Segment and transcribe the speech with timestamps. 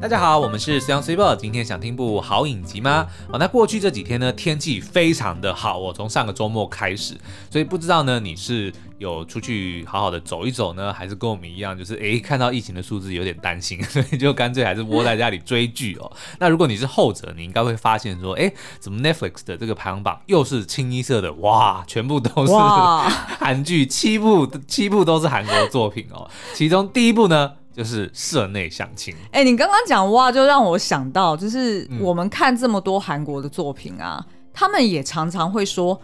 [0.00, 1.36] 大家好，我们是 Sun Super。
[1.36, 3.06] 今天想听部好影集吗？
[3.30, 7.14] 哦，那过去这几天呢，天气非常的好哦，从上个周末开始，
[7.50, 16.10] 所以不知道呢，你是有出去好好的走一走呢，还是跟我们一样，就是诶看到疫情的数字有点担心， 所以就干脆还是窝在家里追剧哦。
[16.38, 26.26] 那如果你是后者，你应该会发现说，诶，怎么 Netflix 的这个排行榜又是清一色的哇，全部都是韩剧，七部七部都是韩国的作品哦。
[26.54, 29.14] 其中第一部呢，就是社内相亲。
[29.32, 35.98] 哎、欸，你刚刚讲哇，就让我想到，就是我们看这么多韩国的作品啊，嗯、他们也常常会说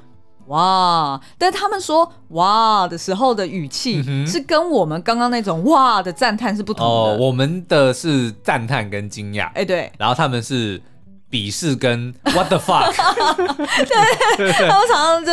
[0.46, 6.92] 哇，但他们说哇的时候的语气是跟我们刚刚那种哇的赞叹是不同的。
[7.12, 9.52] 哦，我们的是赞叹跟惊讶。
[9.52, 10.80] 哎，对，然后他们是。
[11.30, 12.92] 鄙视跟 What the fuck？
[14.36, 15.32] 对，他们常常就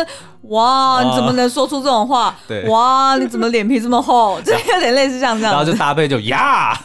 [0.50, 2.36] 哇，你怎么能说出这种话？
[2.48, 4.42] 对，哇，你怎么脸皮这么厚？
[4.42, 5.54] 就有点类似像这样。
[5.54, 6.78] 然后就搭配就呀。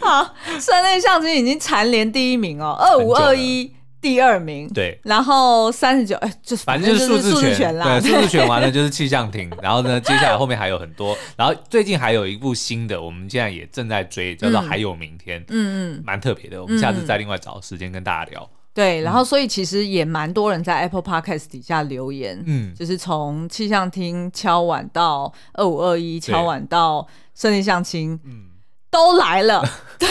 [0.00, 3.72] 好，室内相机已经蝉联第一名哦，二五二一。
[4.00, 18.48] 第二名，对，然后三十九，哎，就是反正就是数字选啦，对， 数字选完了就是气象厅，然后呢，接下来后面还有很多，然后最近还有一部新的，我们现在也正在追，叫做《还有明天》，嗯嗯，蛮特别的，我们下次再另外找时间跟大家聊。
[18.72, 28.49] 对，然后所以其实也蛮多人在 Apple Podcast 底下留言，嗯，就是从气象厅敲碗到二五二一敲碗到胜利相亲，嗯。
[28.90, 29.64] 都来了，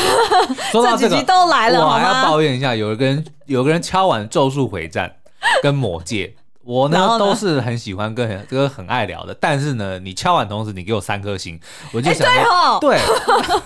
[0.72, 5.16] 说到这个，都来了，我还要抱怨一下，有一个人有个人敲完《咒术回战》
[5.64, 6.28] 跟《魔戒》，
[6.64, 7.20] 我呢，呢？
[7.20, 11.60] 都是很喜欢跟很这个很爱聊的，但是呢，你敲完同时你给我三颗星，
[11.92, 13.00] 我就想说，欸、对，哦、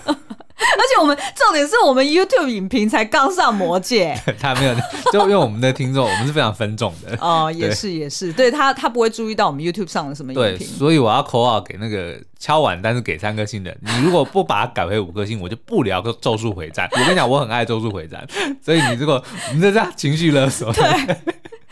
[0.04, 0.14] 对。
[0.76, 4.74] 而且我们重点是我们 YouTube 影评才刚上魔戒， 他没有，
[5.12, 7.16] 就因为我们的听众，我们是非常分众的。
[7.20, 16.88] 哦，也是也是，对他他不会注意到我们 YouTube 上的什么影评，对，所以我要 call out 给那个敲碗但是给三颗星的，你如果不把它改回五颗星，我就不聊个咒术回战。
[16.92, 18.26] 我跟你讲，我很爱咒术回战，
[18.64, 19.22] 所以你如果
[19.54, 20.82] 你这样情绪勒索，对。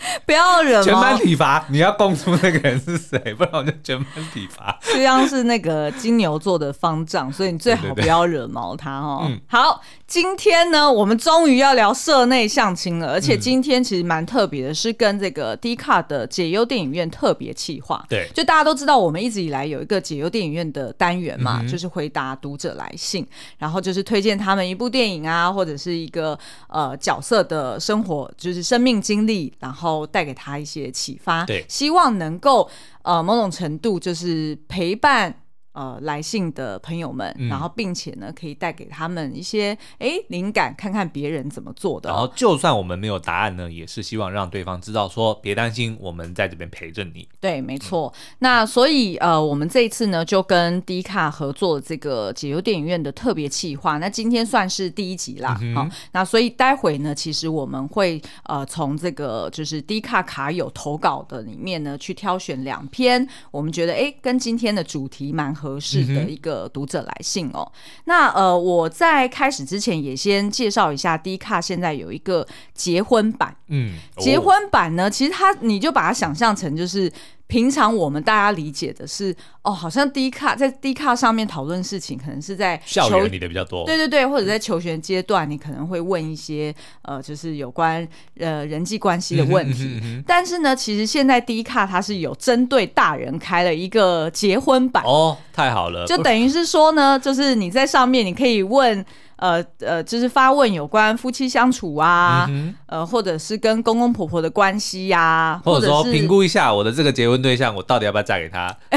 [0.26, 4.78] 不要惹全班体罚，你要供出那个人是谁，不然我就全班体罚。
[4.92, 9.20] 这样是那个金牛座的方丈，所以你最好不要惹毛他哦。
[9.22, 18.04] 对对对，好，今天呢，我们终于要聊社内相亲了，而且今天其实蛮特别的，是跟这个 Dcard 的解忧电影院特别企划。
[18.08, 23.26] 对，就大家都知道，我们一直以来有一个解忧电影院的单元嘛，嗯、就是回答读者来信，
[23.58, 29.91] 然后就是推荐他们一部电影啊，或者是一个呃角色的生活，就是生命经历，然后。
[30.06, 32.68] 带给他一些启发，对，希望能够
[33.02, 35.41] 呃某种程度就是陪伴。
[35.72, 42.10] 呃，来信的朋友们，然后并且呢，可以带给他们一些哎灵感，看看别人怎么做的。
[42.10, 47.26] 然后，就算我们没有答案呢，也是希望让对方知道说，别担心，我们在这边陪着你。
[47.40, 48.12] 对，没错。
[48.14, 53.96] 嗯、那所以呃，我们这一次呢，就跟 Dcard 合作这个解忧电影院的特别企划。
[53.96, 65.50] 那今天算是第一集啦，好、嗯哦，那所以待会呢，其实我们会呃从这个就是 Dcard 卡友投稿的里面呢，去挑选两篇，我们觉得哎跟今天的主题蛮。
[65.61, 67.70] 合适的一个读者来信哦。
[67.74, 73.56] 嗯、那呃，我在开始之前也先介绍一下，Dcard 现在有一个结婚版。
[73.68, 77.12] 嗯，结婚版呢，其实它你就把它想象成就是。
[77.46, 88.06] 平常我们大家理解的是，哦，好像 Dcard 在 Dcard 上面讨论事情，可能是在校园里的比较多，对对对，或者在求学阶段，你可能会问一些呃，就是有关
[88.38, 89.84] 呃人际关系的问题。
[90.00, 99.04] 嗯哼嗯哼，但是呢，其实现在 Dcard 它是有针对大人开了一个结婚版哦，太好了，就等于是说呢，就是你在上面你可以问。
[99.42, 108.72] 呃呃，就是发问有关夫妻相处啊，嗯、呃，或者是跟公公婆婆的关系呀、啊，或者说评估一下我的这个结婚对象，我到底要不要嫁给他？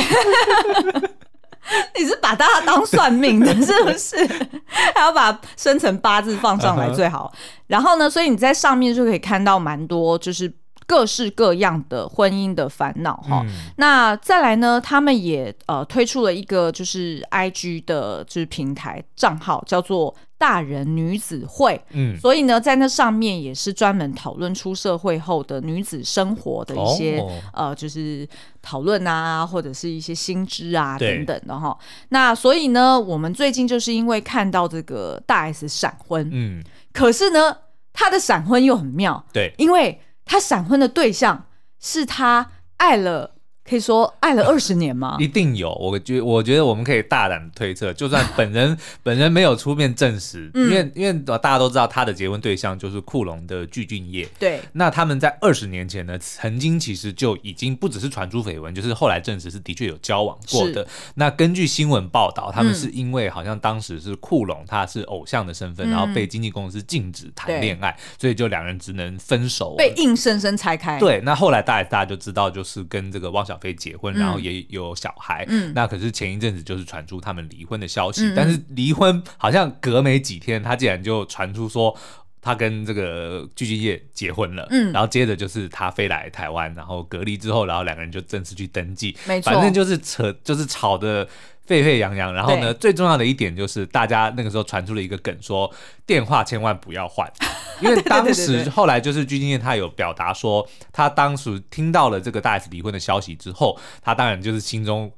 [1.98, 4.16] 你是把大家当算命的，是不是？
[4.94, 7.34] 还要把生辰八字放上来最好。
[7.34, 7.40] Uh huh.
[7.66, 10.54] 然后呢，所以你在上面就可以看到蛮多，就是。
[10.88, 14.80] 各式各样的婚姻的烦恼哈，嗯、那再来呢？
[14.80, 21.80] 他们也呃推出了一个就是 I G 的就是平台账号，叫做大人女子会。
[21.92, 28.28] 嗯，所以呢，在那上面也是专门讨论出社会后的女子生活的一些、哦、呃，就是
[28.62, 31.78] 讨论啊，或者是一些新知啊等等的哈。
[32.10, 37.58] 那所以呢，我们最近就是因为看到这个大 S 闪婚，嗯，可是呢，
[37.94, 40.02] 她的闪婚又很妙，对，因为。
[40.28, 41.46] 她闪婚的对象
[41.80, 43.35] 是她爱了
[43.68, 45.18] 可以说爱了二十年吗？
[45.20, 60.86] 一定有，我觉我觉得我们可以大胆推测，就算本人 本人没有出面证实，嗯、因为因为大家都知道他的结婚对象就是库龙的具俊曄，对，那他们在二十年前呢，曾经其实就已经不只是传出绯闻，就是后来证实是的确有交往过的。
[61.16, 71.00] 那根据新闻报道，他们是因为好像当时是库龙他是偶像的身份，嗯、然后被经纪公司禁止谈恋爱，所以就两人只能分手，被硬生生拆开。
[71.00, 73.55] 对，那后来大家大家就知道，就是跟这个汪小。
[73.56, 75.46] 小菲结婚，然后也有小孩。
[75.48, 81.98] 嗯，那可是前一阵子就是传出他们离婚的消息，嗯、但是离婚好像隔没几天，他竟然就传出说
[82.42, 84.68] 他跟这个具俊曄结婚了。
[84.72, 89.16] 嗯，然后接着就是他飞来台湾，然后隔离之后，然后两个人就正式去登记。
[89.26, 91.26] 没错，反正就是扯，就是吵得
[91.66, 92.34] 沸沸扬扬。
[92.34, 95.72] 然后呢，最重要的一点就是大家那个时候传出了一个梗，说
[96.06, 97.32] 电话千万不要换。
[97.82, 105.12] 因为当时后来就是鞠婧祎她有表达说，她当时听到了这个大 S 离婚的消息之后，她当然就是心中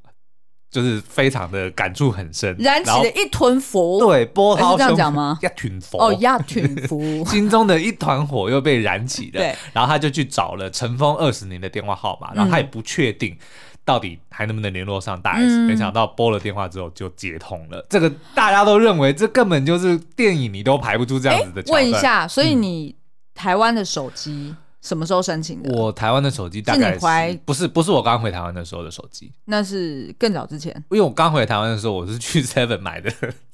[0.71, 3.99] 就是非常的感触很深，燃起了一团火。
[3.99, 5.38] 对，波涛这样讲吗？
[5.41, 6.44] 一团火哦，一团
[6.89, 9.39] 火， 心中的一团火又被燃起了。
[9.39, 13.38] 对，然后他就去找了尘封二十年的电话号码，然后他也不确定。
[13.87, 17.85] 到底还能不能联络上大 S？、嗯、没想到拨了电话之后就接通了。
[17.89, 21.71] 这个大家都认为这根本就是电影，你都排不出这样子的。
[21.71, 22.93] 问一下，所以你
[23.33, 25.73] 台湾的手机什么时候申请的？
[25.73, 29.31] 我台湾的手机大概是不是不是我刚回台湾的时候的手机？
[29.45, 30.73] 那是更早之前。
[30.89, 33.09] 因为我刚回台湾的时候，我是去 Seven 买的、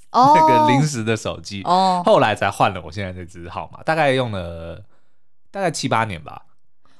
[0.09, 4.81] 哦、那个临时的手机，哦、后来才换了我现在这只号码，大概用了
[5.51, 6.41] 大概七八年吧。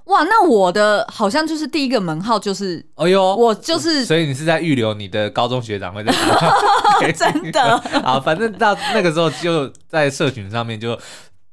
[0.05, 6.11] 哇，那我的好像就是第一个门号就是，哎呦，我就是，所以你是在预留你的高中学长会在
[7.13, 7.61] 真的
[8.03, 10.97] 啊，反正到那个时候就在社群上面就。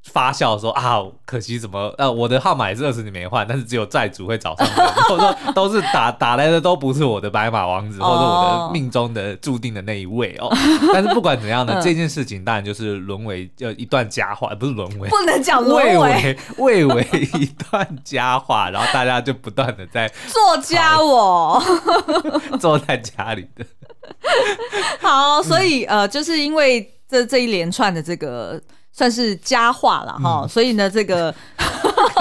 [0.02, 10.48] 发笑说啊，可惜怎么呃，我的号码也是二十年没换，但是只有债主会找上门， 或者说都是打打来的都不是我的白马王子，或者我的命中的注定的那一位哦。
[10.92, 17.06] 但是不管怎样呢，这件事情当然就是沦为呃一段佳话，不是沦为，不能讲沦为，为为
[17.38, 21.62] 一段佳话， 然后大家就不断的在作家我
[22.58, 23.64] 坐在家里的。
[25.00, 28.60] 好，所以呃，就是因为这这一连串的这个。
[28.92, 31.34] 算是佳话了哈，嗯、所以呢，这个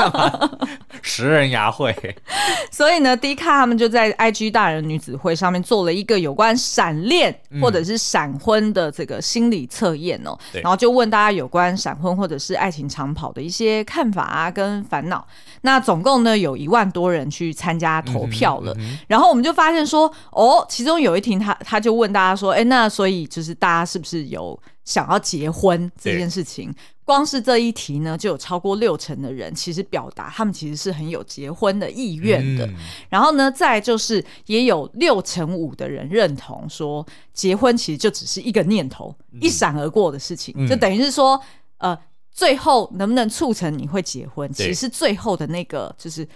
[1.02, 1.94] 拾人牙慧，
[2.72, 15.26] 所以呢，D 卡他们就在 IG 大人女子会上面做了一个有关闪恋或者是闪婚的这个心理测验哦，嗯、然后就问大家有关闪婚或者是爱情长跑的一些看法啊跟烦恼。
[15.62, 18.74] 那总共呢有一万多人去参加投票了，
[19.08, 24.58] 然后我们就发现说，哦，其中有一题他他就问大家说，哎，那所以就是大家是不是有？
[24.90, 26.74] 想要结婚这件事情，
[27.06, 32.66] 光是这一题呢，就有超过六成的人其实表达他们其实是很有结婚的意愿的。
[32.66, 32.74] 嗯、
[33.08, 37.06] 然后呢，再就是也有六成五的人认同说，
[37.36, 41.40] 结婚其实就只是一个念头，嗯、一闪而过的事情，嗯、就等于是说，
[41.78, 41.96] 呃，
[42.32, 46.28] 最后能不能促成你会结婚，其实最后的那个就是。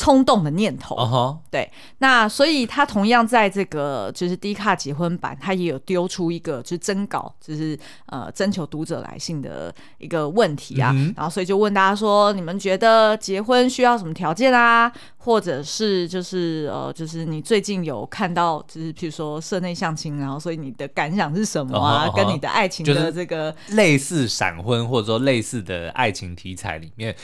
[0.00, 1.36] 冲动的念头，uh huh.
[1.50, 14.90] 对，那所以他同样在这个就是低卡结婚版，他也有丢出一个就是征稿，就是呃征求读者来信的一个问题啊，嗯、然后所以就问大家说，你们觉得结婚需要什么条件啊？
[15.18, 22.16] 或者是就是呃就是你最近有看到就是譬如说社内相亲，然后所以你的感想是什么啊？Uh huh, uh.
[22.16, 27.14] 跟你的爱情的这个类似闪婚或者说类似的爱情题材里面。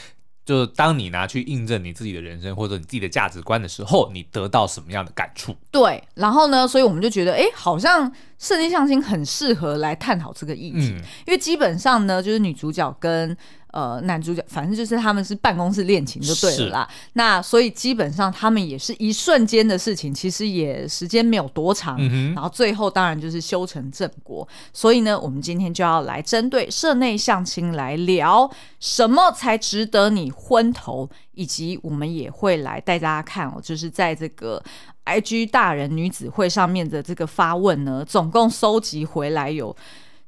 [0.47, 5.55] 就是当你拿去印证你自己的人生或者你自己的价值观的时候，你得到什么样的感触？
[5.71, 13.37] 对，然后呢，所以我们就觉得，哎，好像设计相亲很适合来探讨这个议题，嗯、因为基本上呢，就是女主角跟。
[13.73, 16.89] 呃，男主角反正就是他们是办公室恋情就对了啦。
[17.13, 21.97] 那所以基本上他们也是一瞬间的事情，其实也时间没有多长。
[21.99, 24.49] 嗯、然后最后当然就是修成正果。
[24.73, 34.63] 所以呢，我们今天就要来针对社内相亲来聊什么才值得你昏头，以及我们也会来带大家看哦，就是在这个
[35.05, 39.77] IG 大人女子会上面的这个发问呢，总共收集回来有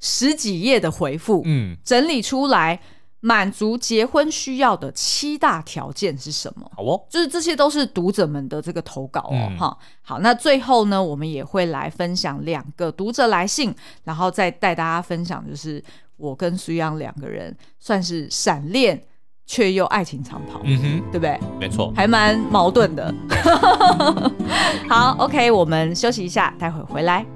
[0.01, 2.79] 十几页的回复，嗯，整理出来。
[3.21, 6.71] 满足结婚需要的七大条件是什么？
[6.77, 9.87] 好哦，就是这些都是读者们的这个投稿哦，哈、嗯。
[10.03, 15.83] 好，那最后呢，我们也会来分享两个读者来信，然后再带大家分享，就是
[16.17, 19.03] 我跟苏央两个人算是闪恋
[19.47, 21.41] 却又爱情长跑，嗯哼，对不对？
[21.59, 23.13] 没错，还蛮矛盾的。
[24.89, 27.27] 好，OK，我们休息一下，待会回来。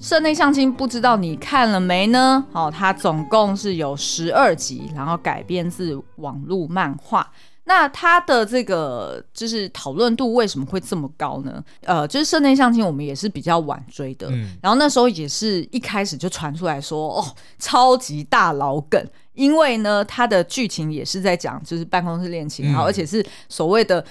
[0.00, 2.44] 社内相亲不知道你看了没呢？
[2.52, 7.30] 好、哦，它总共是有十二集，然后改编自网络漫画。
[7.64, 11.62] 那它的这个就是讨论度为什么会这么高呢？
[11.82, 17.24] 呃，就是室内相亲，我们也是比较晚追的，嗯，然后那时候也是一开始就传出来说，哦，
[17.58, 24.02] 超级大老梗，因为呢，它的剧情也是在讲就是办公室恋情，然后而且是所谓的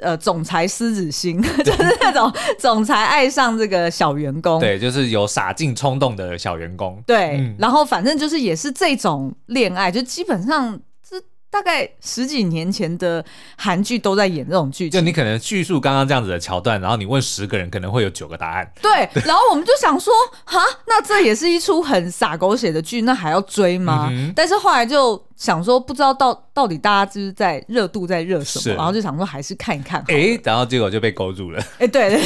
[0.00, 10.80] 呃总裁狮子心， 就是那种总裁爱上这个小员工，对，就是有洒劲冲动的小员工，对，嗯，然后反正就是也是这种恋爱，就基本上。
[11.52, 13.22] 大概十几年前的
[13.58, 18.72] 韩剧都在演这种剧情，就你可能叙述刚刚这样子的桥段，然后你问十个人，可能会有九个答案。
[18.80, 20.10] 对，然后我们就想说，
[20.44, 24.08] 哈，那这也是一出很洒狗血的剧，那还要追吗？
[24.10, 25.22] 嗯、但是后来就。
[25.36, 30.00] 想说不知道到到底大家就是在热度在热什么，然后就想说还是看一看。
[30.08, 31.60] 哎、欸，然后结果就被勾住了。
[31.78, 32.20] 哎、欸，对。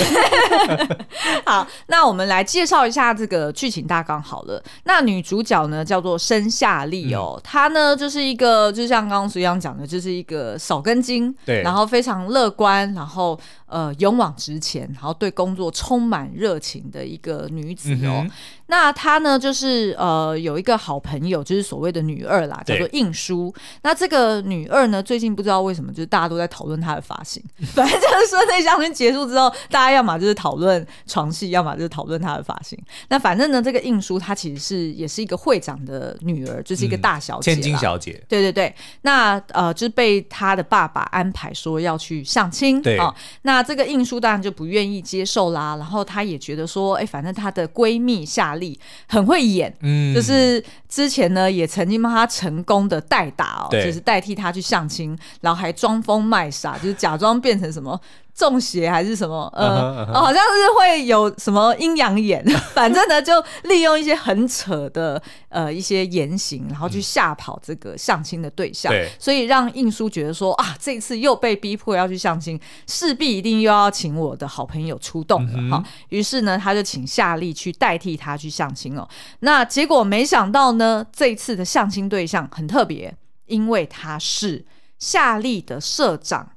[1.45, 4.63] 好，那我们来介绍一下这个剧情大纲好了。
[4.85, 18.23] 那女主角呢叫做申夏利哦，嗯、她呢就是一个就像刚刚隋阳讲的，就是一个少根筋，对，然后非常乐观，然后呃勇往直前，然后对工作充满热情的一个女子哦。
[18.25, 18.31] 嗯
[18.69, 23.55] 那她呢，就是呃有一个好朋友，就是所谓的女二啦，叫做应书。
[23.83, 27.41] 那这个女二呢，最近不知道为什么，就是大家都在讨论她的发型。
[27.75, 32.77] 反正就是说，那相亲结束之后，大家要么就是讨论床戏，要么就是讨论她的发型。
[33.07, 38.21] 那反正呢，这个应书她其实是也是一个会长的女儿，就是一个大小姐，千金小姐。
[38.29, 38.75] 对对对。
[39.03, 42.83] 那呃，就是被她的爸爸安排说要去相亲。
[42.83, 42.99] 对。
[42.99, 45.77] 哦，那这个印书当然就不愿意接受啦。
[45.77, 48.57] 然后她也觉得说，哎，反正她的闺蜜夏。
[48.57, 58.01] 丽很会演，嗯，就是之前呢也曾经帮她成功的代打哦，就是代替她去相亲，然后还装疯卖傻，就是假装变成什么。
[58.37, 59.51] 中邪还是什么？
[59.57, 60.19] 呃、uh huh, uh huh.
[60.19, 68.93] 哦，好像是会有什么阴阳眼， 反正呢，就利用一些很扯的呃一些言行，然后去吓跑这个相亲的对象。
[68.93, 75.83] 对，所以让印叔觉得说啊，这次又被逼迫要去相亲，势必一定又要请我的好朋友出动了哈。
[76.11, 76.27] 于、uh.
[76.27, 79.09] 是呢，他就请夏利去代替他去相亲哦。
[79.41, 83.17] 那结果没想到呢，这一次的相亲对象很特别，
[83.47, 84.67] 因为他是
[84.99, 86.51] 夏利的社长。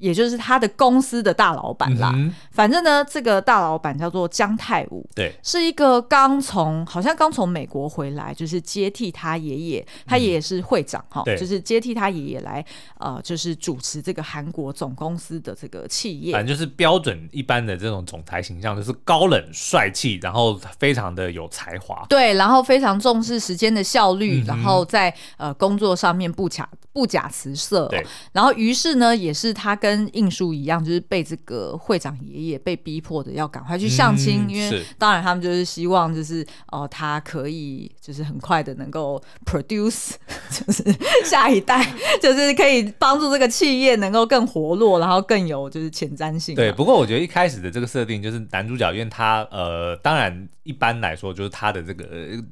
[0.00, 12.64] 也就是他的公司的大老板啦，嗯、反正呢，这个大老板叫做姜泰武，对，是一个刚从好像刚从美国回来，就是接替他爷爷，他爷爷是会长哈，嗯、就是接替他爷爷来
[12.98, 40.12] 呃，就是主持这个韩国总公司的这个企业，反正就是标准一般的这种总裁形象，就是高冷帅气，然后非常的有才华，对，然后非常重视时间的效率，嗯、然后在呃工作上面不假不假辞色，对，然后于是呢，也是他跟跟印书一样，就是被这个会长爷爷被逼迫的要赶快去相亲，嗯、因为当然他们就是希望就是哦、呃，他可以就是很快的能够 produce，
[40.48, 40.84] 就是
[41.24, 41.84] 下一代，
[42.22, 46.54] 就是可以帮助这个企业能够更活络，然后更有就是前瞻性。
[46.54, 52.06] 对，不过我觉得一开始的这个设定就是男主角，因为他呃，当然一般来说就是他的这个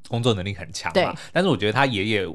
[0.08, 2.28] 工作能力很强嘛，但是我觉得他爷爷。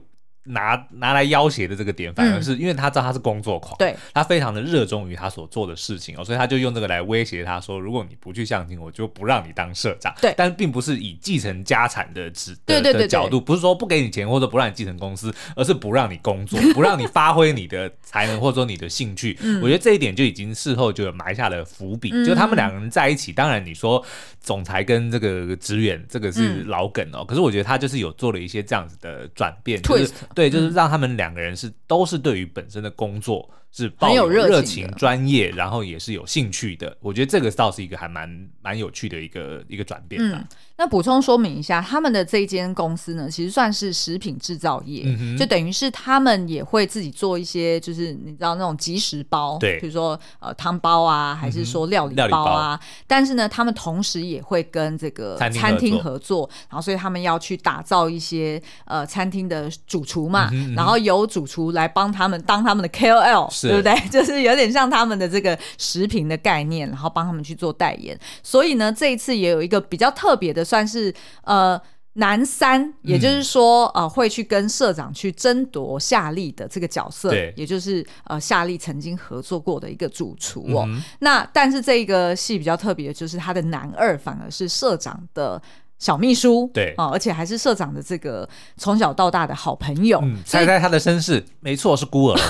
[0.45, 3.77] 拿拿来要挟的这个点，反而是因为他知道他是工作狂，
[4.13, 10.13] 他非常的热衷于他所做的事情哦，所以他就用这个来威胁他说，如果你不去相亲，我就不让你当社长。
[10.19, 19.37] 对，但并不是以继承家产的职的的角度，不是说不给你钱或者不让你继承公司， 而是不让你工作，不让你发挥你的才能或者说你的兴趣。
[19.41, 24.03] 嗯、我觉得这一点就已经事后就有埋下了伏笔，嗯、就他们两个人在一起，当然你说
[24.41, 30.11] 总裁跟这个职员这个是老梗哦，嗯、可是我觉得他就是有做了一些这样子的转变，就是。
[30.33, 36.95] 对，就是让他们两个人是都是对于本身的工作是抱有热情、专业，然后也是有兴趣的。
[37.01, 38.29] 我觉得这个倒是一个还蛮
[38.61, 40.37] 蛮有趣的一个一个转变吧。
[40.39, 52.73] 嗯那补充说明一下，他们的这间公司呢，其实算是食品制造业，嗯、就等于是他们也会自己做一些，就是你知道那种即食包，对，比如说呃汤包啊，还是说料理包啊。
[52.73, 63.95] 嗯、但是呢，他们同时也会跟这个餐厅合作，然后所以他们要去打造一些呃餐厅的主厨嘛，嗯哼嗯哼然后由主厨来帮他们当他们的 KOL，是对不对？
[64.09, 68.17] 就是有点像他们的这个食品的概念，然后帮他们去做代言。
[68.41, 70.63] 所以呢，这一次也有一个比较特别的。
[70.63, 71.79] 算是呃
[72.13, 80.85] 男三，也就是说呃会去跟社长去争夺夏利的这个角色，也就是呃夏利曾经合作过的一个主厨哦。
[80.87, 85.61] 嗯、那但是这个戏比较特别的就是他的男二反而是社长的
[86.03, 90.19] 小秘书，对啊、呃，而且还是社长的这个从小到大的好朋友。
[90.21, 91.41] 嗯、猜猜他的身世？
[91.61, 92.33] 没错，是孤儿。
[92.35, 92.41] 我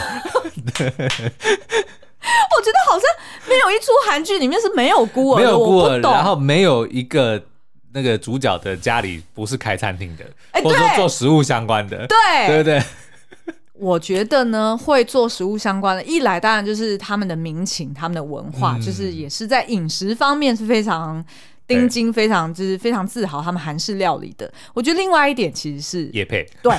[2.63, 3.05] 觉得好像
[3.47, 7.39] 没有一出韩剧里面是没有孤儿，没有孤儿，然后没有一个。
[7.95, 12.83] 那个主角的家里不是开餐厅的，欸、或者说做食物相关的，对对对。
[13.73, 21.23] 我觉得呢，会做食物相关的，一来当然就是他们的民情、他们的文化，嗯、就是也是在饮食方面是非常。
[21.73, 24.51] 丁金非常就是非常自豪，他们韩式料理的。
[24.73, 26.71] 我觉得另外一点其实是业配，对，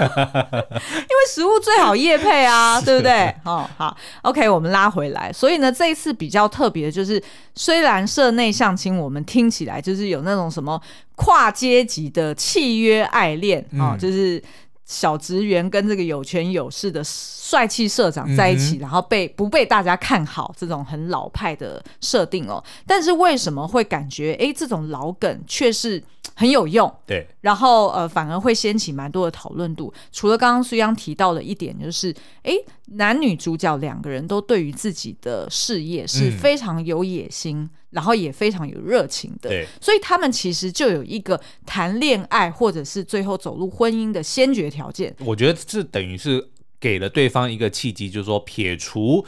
[0.00, 3.32] 因为食物最好夜配啊， 对不对？
[3.44, 5.32] 哦，好，OK，我们拉回来。
[5.32, 7.22] 所以呢，这一次比较特别的就是，
[7.54, 10.80] 虽然社内相亲，我们听起来就是有那种什么
[11.14, 14.42] 跨阶级的契约爱恋啊、哦，就是。
[14.86, 22.62] 小职员跟这个有权有势的帅气社长在一起，嗯、然后被不被大家看好，这种很老派的设定哦。
[22.86, 26.02] 但是为什么会感觉哎，这种老梗却是
[26.34, 26.92] 很有用？
[27.06, 29.92] 对，然后呃，反而会掀起蛮多的讨论度。
[30.10, 32.52] 除了刚刚苏央提到的一点，就是哎，
[32.96, 37.58] 男女主角两个人都对于自己的事业是非常有野心。
[37.58, 45.14] 嗯然后也非常有热情的，对，所以他们其实就有一个谈恋爱或者是最后走入婚姻的先决条件。
[45.20, 46.46] 我觉得这等于是
[46.78, 49.24] 给了对方一个契机，就是说撇除。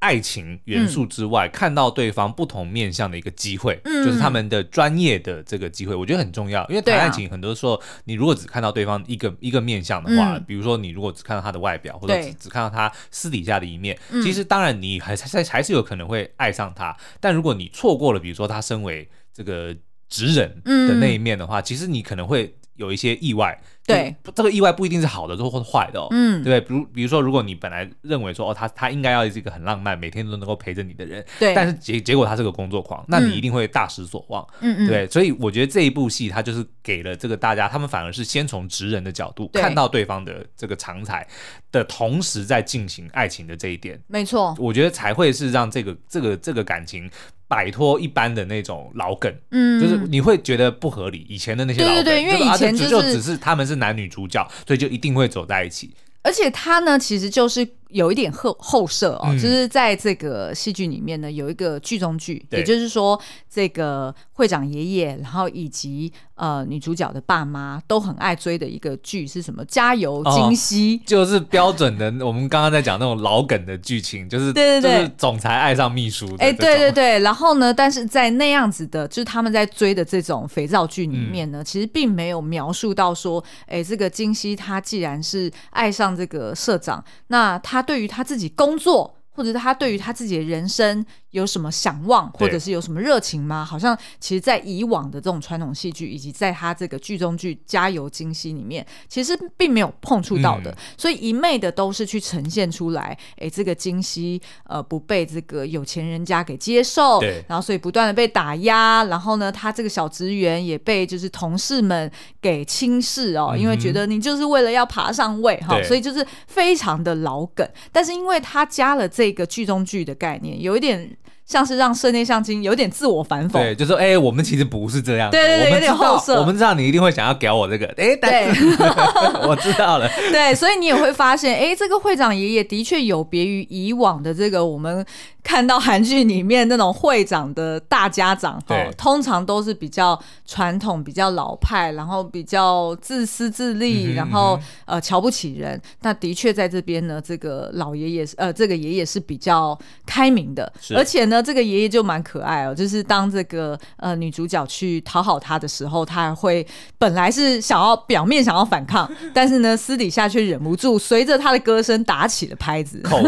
[0.00, 6.66] 爱情元素之外，嗯、看到对方不同面向的一个机会，嗯、就是他们的专业的这个机会，我觉得很重要。
[6.68, 16.96] 因为谈爱情，很多时候你如果只看到对方一个一个面向的话，嗯、比如说你如果只看到他的外表，或者只只看到他私底下的一面，嗯、其实当然你还还还是有可能会爱上他。
[17.20, 19.74] 但如果你错过了，比如说他身为这个
[20.08, 23.60] 职人的那一面的话，嗯、其实你可能会有一些意外。
[23.88, 26.06] 对，这个意外不一定是好的，或者坏的哦。
[26.10, 34.46] 嗯，对，比如比如说，如果你本来认为说，哦，他他应该要是一个很浪漫，每天都能够陪着你的人，对，但是结结果他是个工作狂，那你一定会大失所望。
[34.60, 41.26] 嗯嗯，对，所以我觉得这一部戏，他就是给了这个大家，他们反而是先从职人的角度看到对方的这个长才
[41.72, 47.10] 的同时，在进行爱情的这一点，没错，我觉得才会是让这个这个这个感情
[47.46, 51.24] 摆脱一般的那种老梗，嗯，就是你会觉得不合理。
[51.28, 55.94] 以前的那些老梗，对对对，因为以前就是就只是他们是男女主角，所以就一定会走在一起。
[56.22, 57.66] 而且他呢，其实就是。
[57.88, 63.18] 有一点后后设哦，嗯、就是在这个戏剧里面呢，有一个剧中剧，对也就是说，
[63.48, 69.64] 这个会长爷爷，然后以及呃女主角的爸妈都很爱追的一个剧是什么？
[69.64, 77.18] 加油金希，哦，就是标准的我们刚刚在讲那种老梗的剧情，就是 对对对，就是总裁爱上秘书，哎，对对对。
[77.20, 87.77] 然后呢，但是在那样子的，就是他们在追的这种肥皂剧里面呢，嗯、其实并没有描述到说，哎，这个金希他既然是爱上这个社长，那他。
[87.78, 91.06] 他对于他自己工作，或者是他对于他自己的人生。
[91.32, 93.62] 有什么想望，或者是有什么热情吗？
[93.62, 100.70] 好像其实，在以往的这种传统戏剧，以及在他这个剧中剧《加油金希》里面，其实并没有碰触到的。
[100.70, 117.68] 嗯、所以一昧的都是去呈现出来，哎，这个金希呃不被这个有钱人家给接受，对然后所以不断的被打压，然后呢，他这个小职员也被就是同事们给轻视哦，嗯、因为觉得你就是为了要爬上位哈、哦，所以就是非常的老梗。
[117.92, 121.16] 但是因为他加了这个剧中剧的概念，有一点。
[121.48, 128.48] 像是让射内相亲有点自我反讽，对，就说哎、欸，我们其实不是这样，对，对，对，有点后色，我们知道你一定会想要给我这个，哎、欸，对，
[129.48, 135.02] 我知道了， 对，所以你也会发现，哎、欸，这个会长爷爷的确有别于以往的这个我们。
[135.48, 145.80] 看到韩剧里面那种会长的大家长，哈，通常都是比较传统、比较老派，然后比较自私自利，嗯、哼然后呃瞧不起人。
[146.02, 152.74] 那的确在这边呢，这个老爷爷是呃，这个爷爷是比较开明的，而且呢，这个爷爷就蛮可爱哦。
[152.74, 156.66] 就是当这个呃女主角去讨好他的时候，他还会
[156.98, 163.22] 本来是想要表面想要反抗，但是呢，私底下却忍不住随着他的歌声打起了拍子，口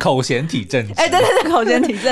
[0.00, 0.94] 口嫌体正直。
[0.96, 1.65] 哎，对对对，口。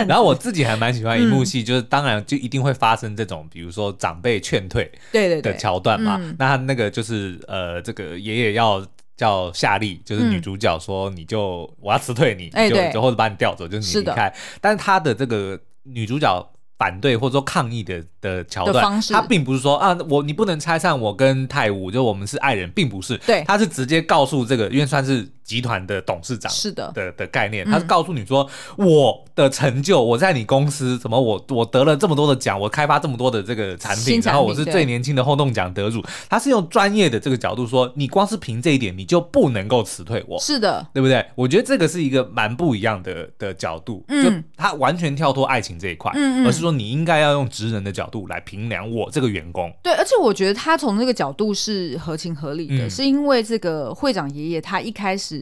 [0.07, 6.21] 然后我自己还蛮喜欢一幕戏，嗯、就是当然就一定会发生这种，比如说长辈劝退对对的桥段嘛。
[6.39, 8.85] 那他那个就是呃，这个爷爷要
[9.17, 14.33] 叫夏丽，就是女主角说，你就、嗯、我要辞退你，就就或者把你调走，就是你离开。
[14.35, 23.17] 是但是他的这个女主角反对或者说抗议的的桥段，他并不是说啊，我你不能拆散我跟泰武，就我们是爱人，并不是。
[23.19, 25.29] 对，他是直接告诉这个，因为算是。
[25.45, 36.03] 集团的董事长是的的的概念，他是告诉你说，我的成就，我在你公司怎么，我我得了这么多的奖，我开发这么多的这个产品，然后我是最年轻的轰动奖得主。
[36.31, 41.23] 他是用专业的这个角度说，你光是凭这一点，你就不能够辞退我，是的，对不对？
[41.35, 46.11] 我觉得这个是一个蛮不一样的的角度，就他完全跳脱爱情这一块，
[46.47, 49.71] 而是说你应该要用职人的角度来评量我这个员工。
[49.83, 55.34] 对，而且我觉得他从这个角度是合情合理的，是因为这个会长爷爷他一开始。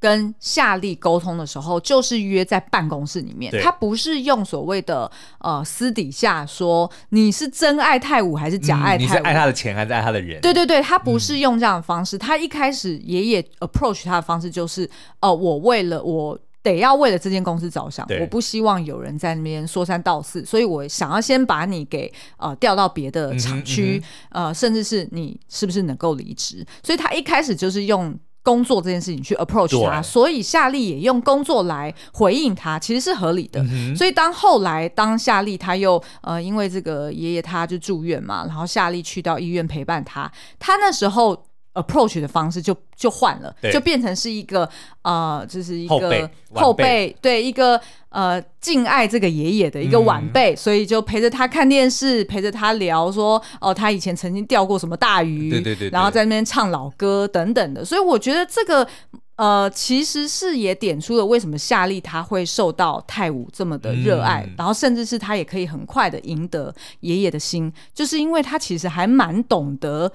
[0.00, 10.40] 跟夏利沟通的时候，就是约在办公室里面，他不是用所谓的呃私底下说你是真爱泰武还是假爱泰武，嗯，你是爱他的钱还是爱他的人？
[10.40, 12.16] 对对对，他不是用这样的方式。
[12.16, 14.84] 嗯、他一开始爷爷 approach 他的方式就是，
[15.20, 26.64] 哦、呃，我为了我得要为了这间公司着想，我不希望有人在那边说三道四，所以我想要先把你给呃调到别的厂区，嗯嗯、呃，甚至是你是不是能够离职？
[26.84, 28.16] 所以他一开始就是用。
[28.42, 33.62] 工作这件事情去 approach 他，所以夏利也用工作来回应他，其实是合理的。
[33.62, 41.44] 嗯、所以当后来当夏利他又呃因为这个爷爷他就住院嘛，然后夏利去到医院陪伴他，他那时候
[41.82, 44.68] approach 的方式就就换了，就变成是一个
[45.02, 47.80] 呃就是一个后辈，对一个。
[48.10, 57.84] 呃，敬爱这个爷爷的一个晚辈，嗯，所以就陪着他看电视，陪着他聊说，哦，他以前曾经钓过什么大鱼，对对对，然后在那边唱老歌等等的。
[57.84, 58.88] 所以我觉得这个，
[59.36, 70.10] 呃，其实是也点出了为什么夏利他会受到泰武这么的热爱，嗯，然后甚至是他也可以很快的赢得爷爷的心，就是因为他其实还蛮懂得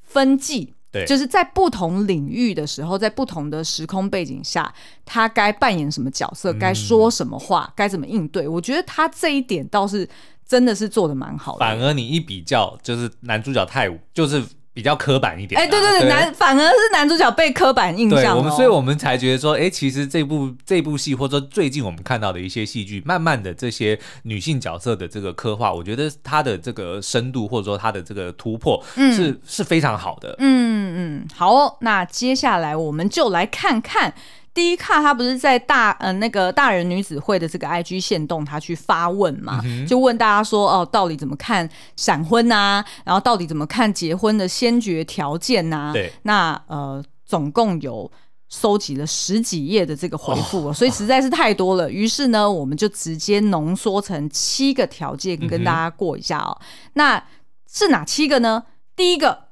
[0.00, 0.72] 分际。
[0.94, 4.72] 对，就是在不同领域的时候，在不同的时空背景下，
[5.04, 8.46] 他该扮演什么角色，该说什么话，该怎么应对。
[8.46, 10.08] 我觉得他这一点倒是
[10.46, 11.58] 真的是做的蛮好的。
[11.58, 14.42] 反而你一比较，就是男主角泰武，就是。
[14.74, 30.34] 比较刻板一点，啊，哎，欸，对对对，男反而是男主角被刻板印象，哦，我们，所以我们才觉得说，哎，欸，其实这部这部戏，或者说最近我们看到的一些戏剧，慢慢的这些女性角色的这个刻画，我觉得它的这个深度，或者说它的这个突破是，是是非常好的。
[30.40, 34.12] 嗯嗯，好哦，那接下来我们就来看看。
[34.54, 42.84] 第一卡他不是在大呃那个大人女子会的这个 IG 线动，他去发问嘛、嗯，就问大家说哦，到底怎么看闪婚啊？
[43.04, 45.92] 然后到底怎么看结婚的先决条件呐、啊？
[45.92, 48.08] 对，那呃总共有
[48.48, 51.90] 收集了十几页的这个回复、哦， 所以实在是太多了。
[51.90, 56.66] 于、哦、是呢，我们就直接浓缩成七个条件跟大家过一下哦、嗯。
[56.92, 57.24] 那
[57.68, 58.62] 是哪七个呢？
[58.94, 59.48] 第一个，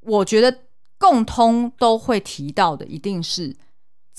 [0.00, 0.62] 我觉得
[0.98, 3.54] 共通都会提到的，一定是。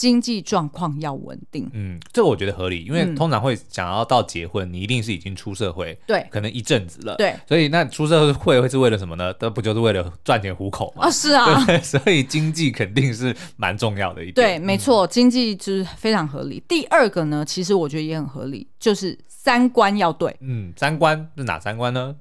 [0.02, 9.32] 经济状况要稳定，嗯，这个我觉得合理，因为通常会想要到结婚，嗯、你一定是已经出社会，对，可能一阵子了，对，所以那出社会会是为了什么呢？
[9.40, 11.04] 那不就是为了赚钱糊口吗？
[11.06, 16.64] 啊，是啊， 所以经济肯定是蛮重要的一点，对，没错，经济就是非常合理、嗯。
[16.68, 22.16] 第二个呢，其实我觉得也很合理，就是三观要对，嗯，三观是哪三观呢？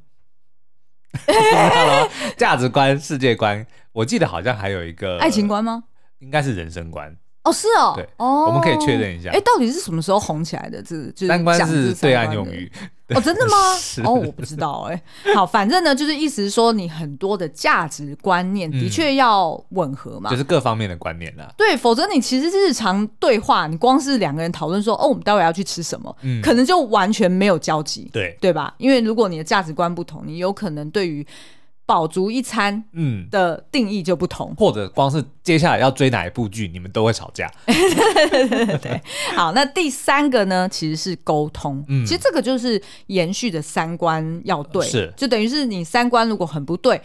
[2.37, 5.85] 价值观、世界观，我记得好像还有一个爱情观吗？
[6.19, 7.16] 应该是人生观。
[7.42, 10.83] 哦，是哦，对，哦，我们可以确认一下，哎，到底是什么时候红起来的？
[10.83, 12.70] 这就是三观是对岸用语
[13.14, 13.57] 哦，真的吗？
[14.05, 15.03] 哦，我不知道，哎，
[15.35, 21.50] 好，反正呢，就是意思是说，你很多的价值观念的确要吻合嘛，嗯，就是各方面的观念啦。
[21.57, 28.74] 对，否则你其实日常对话，你光是两个人讨论说，哦，我们待会要去吃什么，嗯，可能就完全没有交集，对，对吧？
[28.76, 31.26] 因为如果你的价值观不同，你有可能对于。
[31.90, 37.50] 饱足一餐，嗯，的定义就不同，或者光是接下来要追哪一部剧，你们都会吵架。
[37.66, 39.03] 对对对对，
[39.35, 41.85] 好，那第三个呢，其实是沟通。
[41.88, 47.03] 嗯，其实这个就是延续的三观要对，是，就等于是你三观如果很不对，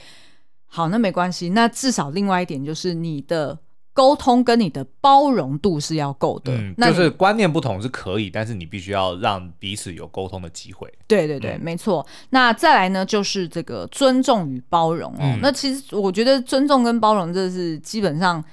[0.68, 3.58] 好，那没关系，那至少另外一点就是你的。
[3.96, 10.94] 沟通跟你的包容度是要够的，嗯，就是观念不同是可以，但是你必须要让彼此有沟通的机会。
[11.08, 12.06] 对对对，嗯、没错。
[12.32, 15.40] 那再来呢，就是这个尊重与包容哦、嗯。
[15.42, 18.44] 那其实我觉得尊重跟包容，这是基本上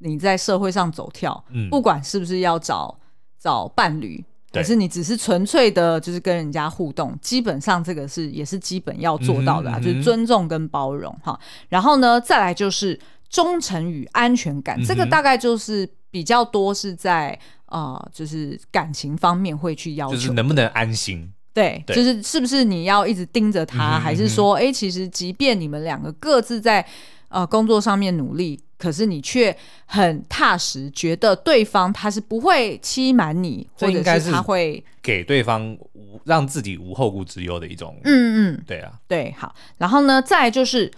[0.00, 2.94] 你在社会上走跳，嗯，不管是不是要找
[3.38, 11.40] 找伴侣，可是你只是纯粹的，就是跟人家互动，基本上这个是也是基本要做到的啊，嗯、就是尊重跟包容哈。
[11.70, 13.00] 然后呢，再来就是。
[13.30, 21.32] 忠诚与安全感、嗯，这个大概就是比较多是在呃，就是感情方面会去要求，就是能不能安心？
[21.54, 21.94] 对，对。
[21.94, 26.84] 就是是不是你要一直盯着他，嗯、还是说，哎、欸，其实即便你们两个各自在
[27.28, 40.90] 呃工作上面努力，可是你却很踏实，觉得对方他是不会欺瞒你，或者是他会给对方无让自己无后顾之忧的一种，嗯嗯，对啊，对，好，然后呢，再就是。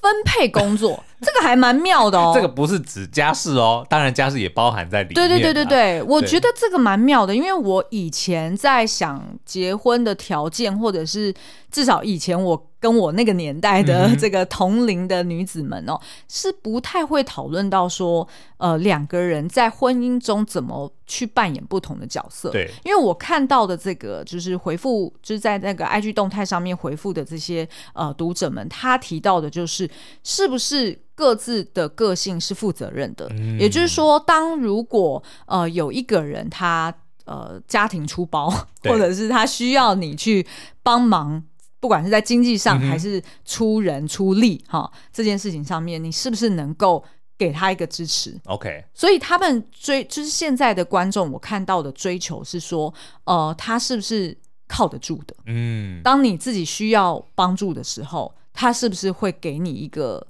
[0.00, 2.32] 分配工作， 这个还蛮妙的哦。
[2.34, 5.14] 这个不是指家事哦，当然家事也包含在里面。
[5.14, 11.34] 对对对对对，我觉得这个蛮妙的，因为我以前在想结婚的条件，或者是
[11.70, 22.50] 至少以前我跟我那个年代的这个同龄的女子们哦，嗯、是不太会讨论到说，呃，两个人在婚姻中怎么去扮演不同的角色。
[22.50, 29.88] 对，因为我看到的这个就是回复，就是在那个 IG 动态上面回复的这些呃读者们，他提到的就是
[30.24, 36.94] 是不是各自的个性是负责任的，嗯、也就是说，当如果呃有一个人他
[37.26, 38.48] 呃家庭出包，
[38.84, 40.46] 或者是他需要你去
[40.82, 41.44] 帮忙。
[41.80, 47.02] 不管是在经济上还是出人出力哈、这件事情上面，你是不是能够
[47.38, 52.92] 给他一个支持？OK，所以他们追就是现在的观众，我看到的追求是说，
[53.24, 54.36] 呃，他是不是
[54.68, 55.34] 靠得住的？
[55.46, 60.26] 嗯，当你自己需要帮助的时候，他是不是会给你一个？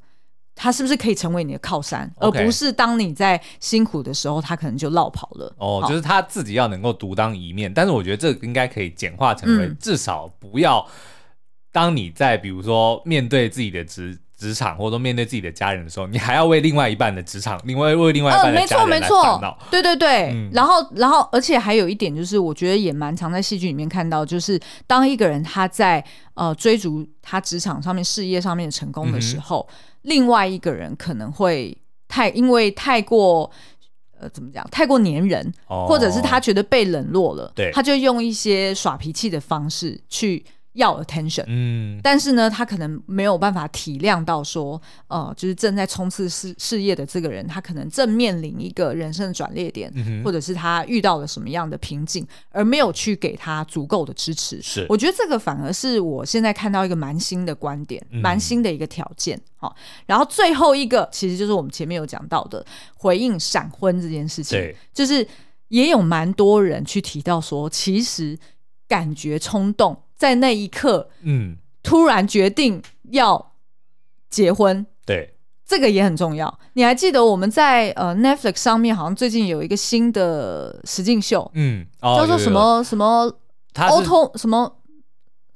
[0.55, 5.51] 他是不是可以成为你的靠山.而不是当你在辛苦的时候，他可能就落跑了？
[5.57, 7.73] 哦，就是他自己要能够独当一面。
[7.73, 10.87] 但是我觉得这个应该可以简化成为，嗯、至少不要。
[11.73, 19.17] 当你在比如说面对自己的职职场，或者说面对自己的家人的时候，你还要为另外一半的职场，另外为另外一半的家人来烦恼。
[19.19, 20.31] 呃，没错没错，对对对。
[20.33, 26.03] 嗯、然后然后，而且还有一点就是，我觉得也蛮常在戏剧里面看到，就是当一个人他在
[26.35, 31.77] 呃追逐他职场上面事业上面的成功的时候，嗯、另外一个人可能会
[32.09, 33.51] 太因为太过
[34.19, 40.43] 呃怎么讲，太过黏人，哦、或者是他觉得被冷落了，对，他就用一些耍脾气的方式去。
[40.81, 54.61] 要 attention，嗯，但是呢，他可能没有办法体谅到说，呃，就是正在冲刺事事业的这个人，他可能正面临一个人生的转捩点，嗯、或者是他遇到了什么样的瓶颈，而没有去给他足够的支持。
[54.63, 59.39] 是，我觉得这个反而是我现在看到一个蛮新的观点，蛮、嗯、新的一个条件。
[59.57, 62.65] 好，然后最后一个其实就是我们前面有讲到的
[62.95, 65.27] 回应闪婚这件事情，对就是
[65.69, 68.39] 也有蛮多人去提到说，其实
[68.89, 69.95] 感觉冲动。
[70.21, 73.53] 在那一刻，嗯，突然决定要
[74.29, 76.59] 结婚，对，这个也很重要。
[76.75, 83.35] 你还记得我们在呃 Netflix 上面好像最近有一个新的实境秀，嗯，哦、叫做什么什么
[83.75, 84.77] Auto 什么。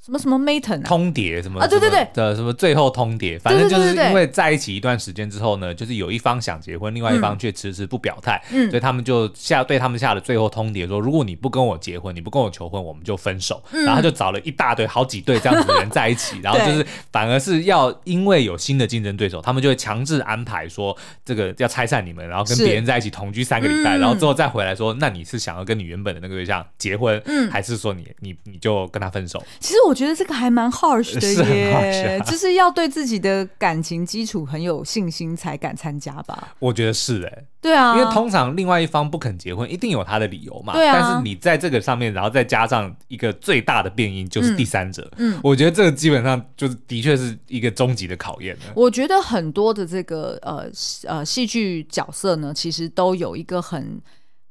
[0.04, 1.66] 什么什么 Maton 通牒什么啊？
[1.66, 2.06] 对对对。
[2.12, 13.62] 的什么最后通牒，反正就是因为在一起一段时间之后呢，就是有一方想结婚，另外一方却迟迟不表态，嗯，所以他们就下对他们下了最后通牒，说如果你不跟我结婚，你不跟我求婚，我们就分手。
[13.72, 29.42] 然后他就找了一大堆好几对这样子的人在一起， 然后就是反而是要因为有新的竞争对手，他们就会强制安排说这个要拆散你们，然后跟别人在一起同居三个礼拜，然后之后再回来说，那你是想要跟你原本的那个对象结婚，嗯，还是说你你你就跟他分手？
[29.58, 30.74] 其实我觉得这个还蛮。
[30.74, 36.52] harsh 的耶，是啊、就是要对自己的感情基础很有信心才敢参加吧？
[36.58, 40.72] 我觉得是哎、欸，对啊，因为通常另外一方不肯结婚，一定有他的理由嘛。
[40.72, 45.08] 对啊，但是你在这个上面，然后再加上一个最大的变因，就是第三者。
[45.18, 48.56] 嗯，嗯我觉得这个基本上就是的确是一个终极的考验。
[48.74, 50.66] 我觉得很多的这个呃
[51.04, 54.00] 呃戏剧角色呢，其实都有一个很。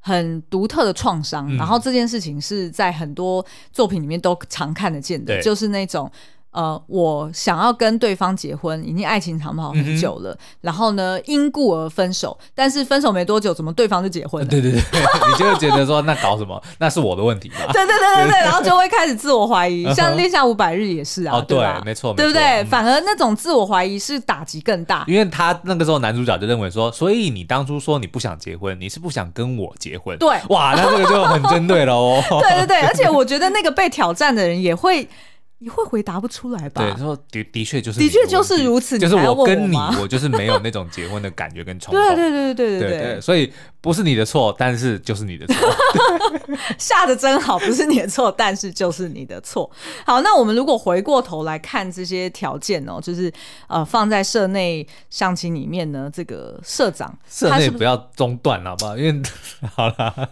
[0.06, 6.10] 很独特的创伤，嗯、然后这件事情是在很多作品里面都常看得见的，就是那种。
[6.54, 14.48] 呃，我想要跟对方结婚，已经爱情长跑很久了，嗯、然后呢，因故而分手，但是分手没多久，怎么对方就结婚了？
[14.48, 14.80] 对对对，
[15.28, 16.62] 你就会觉得说，那搞什么？
[16.78, 17.56] 那是我的问题吧？
[17.74, 22.62] 对对对对对， 然后就会开始自我怀疑，像《恋夏五百日》也是啊，哦对，没错，对不对？
[22.66, 30.16] 反而那种自我怀疑是打击更大，因为他那个时候男主角就认为说，所以你当初说你不想结婚，你是不想跟我结婚？
[30.18, 32.22] 对，哇，那这个就很针对了哦。
[32.40, 35.08] 对对对，而且我觉得那个被挑战的人也会。
[35.64, 36.82] 你会回答不出来吧？
[36.82, 38.98] 对，说的的确就是，的确就是如此。
[38.98, 42.06] 就是我跟你，我就是没有那种结婚的感觉跟冲动。
[42.06, 43.20] 对对对对对对对。
[43.22, 43.50] 所以
[43.80, 45.56] 不是你的错，但是就是你的错。
[46.76, 49.70] 下的真好，不是你的错，但是就是你的错。
[50.04, 53.32] 好，那我们如果回过头来看这些条件哦，就是
[53.66, 58.98] 呃，放在社内相亲里面呢，这个社长，社内不要中断，好不好？
[58.98, 59.22] 因为
[59.74, 60.28] 好了。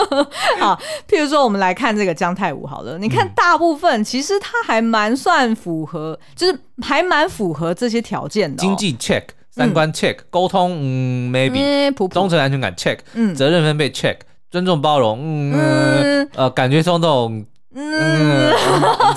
[0.60, 0.78] 好，
[1.08, 2.98] 譬如说，我们来看这个姜太武好了。
[2.98, 8.56] 你看，大部分其实他还蛮算符合，就是还蛮符合这些条件的。
[8.56, 14.16] 经济 check，三观 check，沟通嗯 maybe，忠诚安全感 check，嗯，责任分配 check，
[14.50, 15.18] 尊重包容
[15.54, 18.52] 嗯，呃，感觉冲动嗯，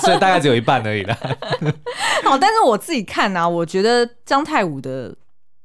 [0.00, 1.16] 所以大概只有一半而已了。
[2.24, 5.14] 好，但是我自己看呢，我觉得姜太武的。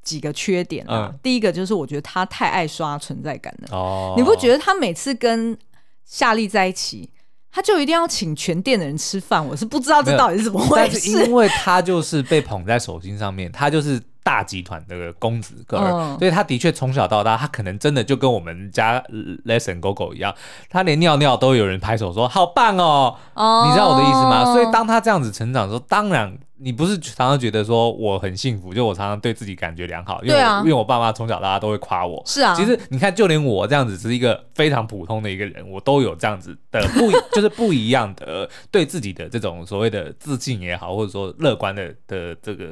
[0.05, 3.75] 几个缺点啊，嗯、第一个就是我觉得他太爱刷存在感了。
[3.75, 5.57] 哦，你不觉得他每次跟
[6.05, 7.09] 夏丽在一起，
[7.51, 9.45] 他就一定要请全店的人吃饭？
[9.45, 10.75] 我是不知道这到底是怎么回事。
[10.75, 19.03] 但是因为他就是被捧在手心上面，他就是大集团的公子哥儿，嗯、所以他的确从小到大，他可能真的就跟我们家
[19.45, 20.31] Lesson 狗狗一样，
[20.69, 24.45] 他连尿尿都有人拍手说好棒哦，哦你知道我的意思吗？
[24.53, 26.37] 所以当他这样子成长的时候，当然。
[26.65, 32.19] 你不是常常觉得说我很幸福，就我常常对自己感觉良好，因为、啊、因为我爸妈从小到大都会夸我。
[32.25, 42.67] 是啊，其实你看，就连我这样子是一个非常普通的一个人，我都有这样子的不， 就是不一样的对自己的这种所谓的自信也好，或者说乐观的的这个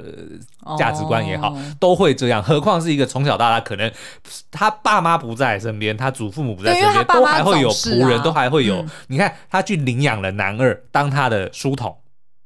[0.75, 2.41] 价值观也好，哦、都会这样。
[2.41, 3.91] 何况是一个从小到大可能
[4.49, 8.77] 他爸妈不在身边，他祖父母不在身边，都还会有仆人，都还会有。
[8.77, 11.95] 嗯、你看他去领养了男二当他的书童。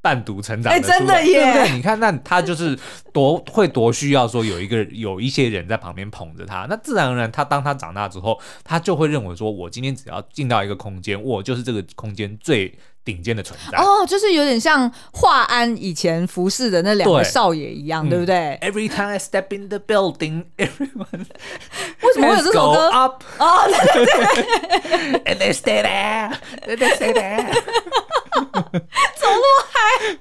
[0.07, 1.51] 半独成长的，哎，真的耶！
[1.51, 1.71] 对？
[1.75, 2.79] 你看，那他就是
[3.11, 13.77] 多会多需要说有一个有一些人在旁边捧着他，那自然而然，他当他长大之后，他就会认为说，我今天只要进到一个空间，我就是这个空间最顶尖的存在。
[13.77, 21.25] 哦，就是有点像华安以前服侍的那两个少爷一样，对，对不对？Every time I step in the building, everyone
[22.01, 26.31] 为什么会有这首歌？Up，哦，对对对，And they stay there,
[26.65, 27.45] and they stay there.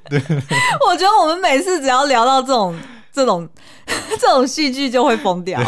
[0.08, 0.20] 对，
[0.88, 2.76] 我觉得我们每次只要聊到这种、
[3.12, 3.48] 这种、
[4.18, 5.60] 这种戏剧，就会疯掉。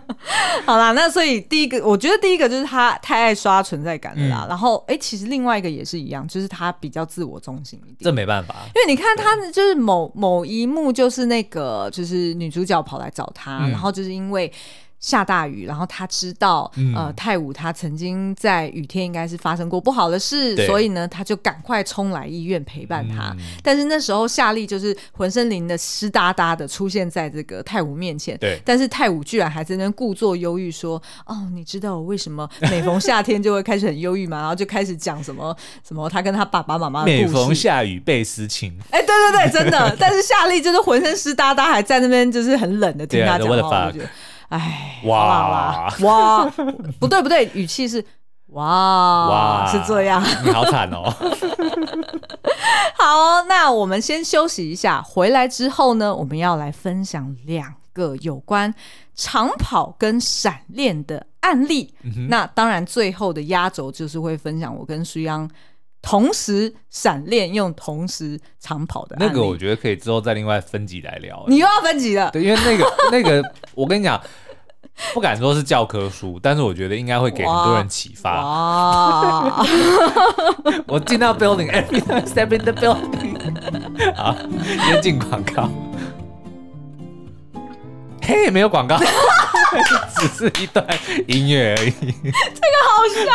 [0.66, 4.44] 好啦，那所以第一个，我觉得第一个就是他太爱刷存在感了啦。
[4.46, 7.98] 嗯、然后，哎、欸，其实另外一个也是一样，就是他比较自我中心一点。
[8.00, 14.52] 这没办法，因为你看他就是某某一幕，就是那个就是女主角跑来找他，嗯、然后就是因为。
[15.02, 23.34] 下大雨，然后他知道，嗯、呃，泰武他曾经在雨天应该是发生过不好的事，所以呢，他就赶快冲来医院陪伴他。
[23.36, 28.58] 嗯、但是那时候夏丽就是浑身淋得湿哒哒的出现在这个泰武面前，对。
[28.64, 37.26] 但是泰武居然还在那故作忧郁说：“哦，你知道我为什么每逢夏天就会开始很忧郁吗？”然后就开始讲什么 什么他跟他爸爸妈妈的故事。
[37.26, 38.72] 每逢下雨倍思亲。
[38.90, 39.96] 哎，对对对，真的。
[39.98, 44.08] 但是夏丽就是浑身湿哒哒，还在那边就是很冷的听他讲话，我觉得。
[44.58, 45.92] 哎，哇。
[46.00, 46.44] 哇，
[47.00, 48.04] 不对不对，语气是
[48.48, 48.62] 哇
[49.28, 51.10] 哇，是这样，你好惨哦。
[52.98, 58.72] 好，那我们先休息一下，回来之后呢，我们要来分享两个有关
[59.14, 61.94] 长跑跟闪练的案例。
[62.02, 65.48] 嗯、那当然，最后的压轴就是会分享我跟舒央
[66.02, 69.16] 同时闪练用同时长跑的。
[69.18, 71.42] 那个，我觉得可以之后再另外分集来聊。
[71.48, 72.30] 你又要分集了？
[72.32, 73.42] 对，因为那个 那个，
[73.74, 74.20] 我跟你讲。
[75.14, 78.44] 不敢说是教科书，但是我觉得应该会给很多人启发。
[78.44, 79.64] 哇！
[80.86, 84.14] 我进到 building，every time step in the building。
[84.14, 84.36] 好，
[84.84, 85.66] 先进广告。
[88.20, 88.98] 嘿，没有广告，
[90.18, 90.86] 只是一段
[91.26, 91.90] 音乐而已。
[91.90, 93.30] 这个好笑。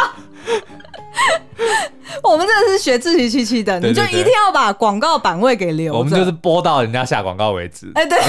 [2.23, 5.99] 我们真的是学自欺欺欺的，对对对，你就一定要把广告版位给留着。
[5.99, 7.91] 我们就是播到人家下广告为止。
[7.95, 8.17] 哎，对。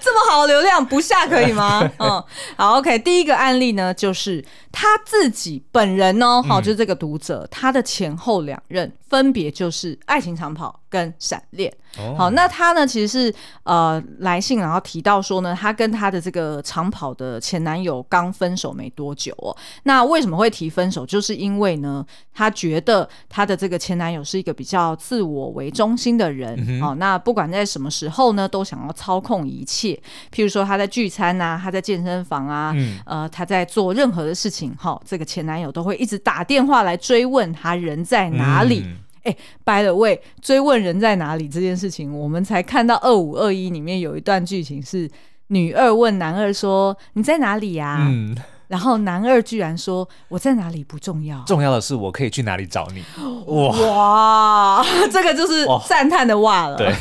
[0.00, 1.80] 这么好的流量不下可以吗？
[1.98, 2.22] 嗯，
[2.56, 2.96] 好，OK。
[3.00, 11.72] 第一个案例呢，就是他自己本人哦，好，就是这个读者，他的前后两任分别就是爱情长跑跟闪恋。
[12.18, 13.32] 好，那他呢，其实是
[13.62, 19.56] 呃来信，然后提到说呢，他跟他的这个长跑的前男友刚分手没多久哦。
[19.84, 21.06] 那为什么会提分手？
[21.06, 26.56] 就是因为呢，他觉得他的这个前男友是一个比较自我为中心的人。
[26.66, 29.94] 嗯、哼哦，那不管在什么时候呢，都想要操控一切。
[30.34, 34.63] 譬如说他在聚餐啊，他在健身房啊，嗯、呃，他在做任何的事情，
[35.04, 38.82] 这个前男友都会一直打电话来追问他人在哪里。
[38.84, 45.10] 嗯哎，by the way，追问人在哪里这件事情，我们才看到二五二一里面有一段剧情是
[45.46, 48.36] 女二问男二说：“你在哪里呀？”嗯，
[48.68, 53.04] 然后男二居然说：“我在哪里不重要，重要的是我可以去哪里找你。”
[53.46, 56.76] 哇哇， 这个就是赞叹的哇了。
[56.76, 56.92] 对，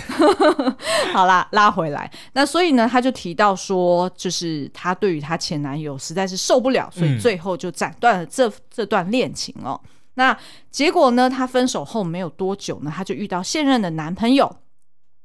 [1.13, 2.10] 好啦，拉回来。
[2.34, 9.80] 那所以呢，他就提到说，就是他对于他前男友实在是受不了，所以最后就斩断了这这段恋情哦。
[10.15, 10.38] 那
[10.69, 11.28] 结果呢？
[11.28, 14.56] 她分手后没有多久呢，她就遇到现任的男朋友。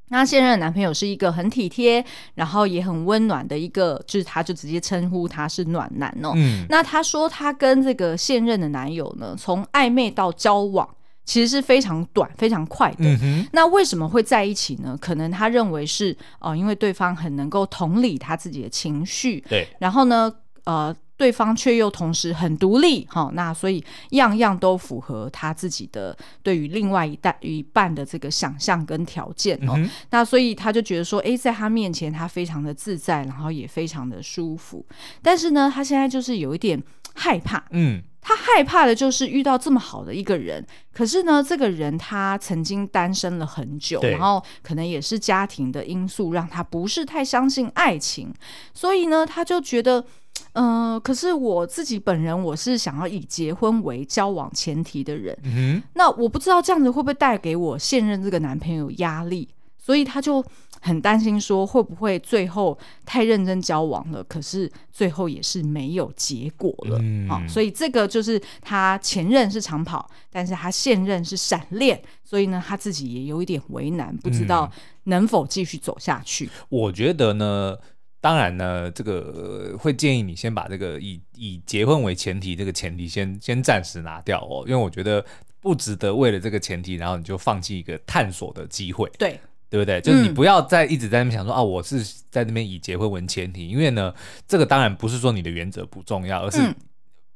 [0.09, 6.33] 那现任的男朋友是一个很体贴，然后也很温暖的一个，就是她就直接称呼他是暖男哦。
[6.35, 6.65] 嗯。
[6.69, 10.89] 那她说，她跟这个现任的男友呢，从暧昧到交往，
[11.25, 13.05] 其实是非常短、非常快的。
[13.23, 13.47] 嗯。
[13.53, 14.97] 那为什么会在一起呢？
[15.01, 19.41] 可能他认为是哦、呃，因为对方很能够同理他自己的情绪。
[19.49, 19.69] 对。
[19.79, 20.33] 然后呢，
[20.65, 20.95] 呃。
[21.19, 29.75] 对方却又同时很独立，哈，那所以样样都符合他自己的对于另外一代一半的这个想象跟条件哦。
[29.77, 34.87] 嗯、那所以他就觉得说，诶，在他面前他非常的自在，然后也非常的舒服。
[35.21, 36.83] 但是呢，他现在就是有一点
[37.15, 38.03] 害怕，嗯。
[38.21, 48.31] 他害怕的就是遇到这么好的一个人，可是呢，这个人他曾经单身了很久，然后可能也是家庭的因素让他不是太相信爱情，
[48.75, 50.05] 所以呢，他就觉得，嗯、
[50.53, 60.45] 呃，可是我自己本人我是想要以结婚为交往前提的人，嗯，那我不知道这样子会不会带给我现任这个男朋友压力，所以他就。
[60.81, 67.01] 很担心说会不会最后太认真交往了，可是最后也是没有结果了。
[67.03, 74.71] 嗯，好，所以这个就是他前任是长跑，但是他现任是闪恋，所以呢，他自己也有一点为难，不知道
[75.05, 76.47] 能否继续走下去。
[76.47, 76.51] 嗯。
[76.69, 77.77] 我觉得呢，
[78.21, 85.25] 当然呢，这个会建议你先把这个以以结婚为前提这个前提先先暂时拿掉哦，因为我觉得
[85.61, 89.11] 不值得为了这个前提，然后你就放弃一个探索的机会。
[89.19, 89.39] 对。
[89.71, 90.01] 对不对？
[90.01, 94.15] 就是你不要再一直在那边想说、嗯、啊，我是在那边以结婚为前提，因为呢，
[94.47, 96.75] 这个当然不是说你的原则不重要，而是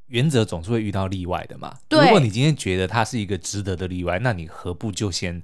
[0.07, 1.77] 原则总是会遇到例外的嘛。
[1.91, 5.39] 如果你今天觉得它是一个值得的例外，那你何不就先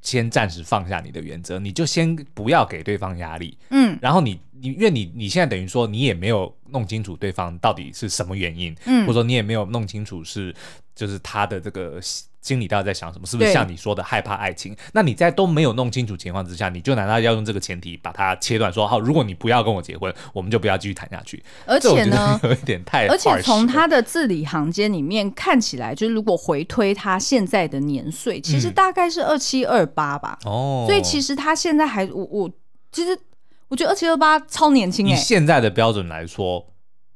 [0.00, 3.58] 先暂时放下你的原则，你就先不要给对方压力。
[3.70, 10.54] 嗯，然后你你因为你你现在等于说你也没有弄清楚对方到底是什么原因，嗯，或者说你也没有弄清楚是
[10.94, 12.00] 就是他的这个。
[12.40, 13.26] 心里到底在想什么？
[13.26, 14.74] 是不是像你说的害怕爱情？
[14.92, 18.72] 那你在都没有弄清楚情况之下，你就难道要用这个前提把它切断？
[18.72, 21.42] 说好，如果你不要跟我结婚，我们就不要继续谈下去。
[21.66, 23.06] 而且呢， 有一点太……
[23.08, 30.38] 而且从他的字里行间里面看起来，就是如果回推他现在的年岁，其实大概是二七二八吧。
[30.44, 32.50] 哦、嗯，所以其实他现在还我我
[32.92, 33.18] 其实
[33.68, 35.12] 我觉得二七二八超年轻、欸。
[35.12, 36.66] 以现在的标准来说。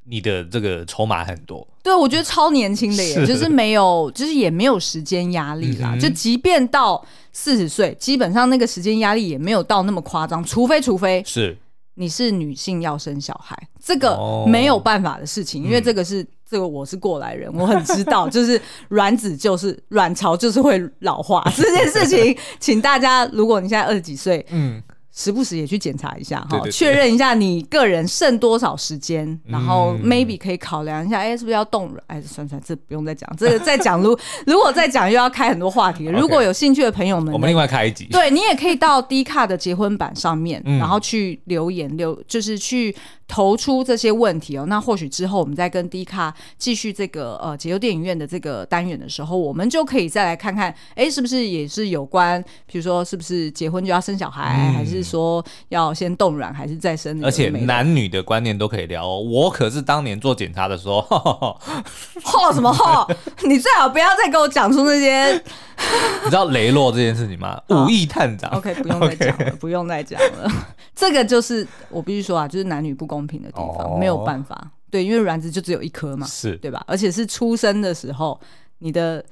[0.05, 5.93] 你的这个筹码很多，对，我觉得超年轻的耶，是就是没有，就是也没有时间压力啦。
[5.95, 7.01] 嗯、就即便到
[7.33, 11.57] 四十岁，基本上那个时间压力也没有到那么夸张，除非除非是
[11.95, 24.83] 你是女性要生小孩，这个没有办法的事情，哦、因为这个是、嗯、这个我是过来人，我很知道，就是卵子就是 卵巢就是会老化这件事情，请大家，如果你现在二十几岁，嗯。
[25.15, 32.03] 时不时也去检查一下哈，确认一下你个人剩多少时间，然后 maybe 可以考量一下，哎、欸，是不是要冻卵？
[32.07, 36.07] 哎，算算，这不用再讲，这个再讲如 如果再讲又要开很多话题。
[36.07, 38.07] 如果有兴趣的朋友们，我们另外开一集。
[38.11, 42.95] 对，你也可以到 D 卡的结婚版上面，然后去留言留，就是去。
[43.33, 57.25] 投出这些问题哦，那或许之后我们再跟 D 卡继续这个呃解忧电影院的这个单元的时候，我们就可以再来看看，哎、欸，是不是也是有关，比如说是不是结婚就要生小孩，嗯、还是说要先冻卵，还是再生？
[57.25, 59.19] 而且男女的观念都可以聊哦。
[59.19, 61.01] 我可是当年做检查的时候，
[62.23, 63.11] 嚯什么嚯？
[63.49, 65.43] 你最好不要再给我讲出那些。
[66.23, 67.61] 你知道雷洛这件事情吗？
[67.71, 68.49] 五亿探长。
[68.53, 70.49] OK，不用再讲了.不用再讲了。
[70.95, 73.99] 这个就是我必须说啊，就是男女不公平的地方，oh.
[73.99, 74.71] 没有办法。
[74.91, 76.85] 对，因为卵子就只有一颗嘛，是对吧？
[76.87, 78.39] 而且是出生的时候，
[78.79, 79.25] 你的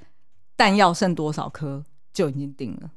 [0.56, 2.90] 弹药剩多少颗就已经定了。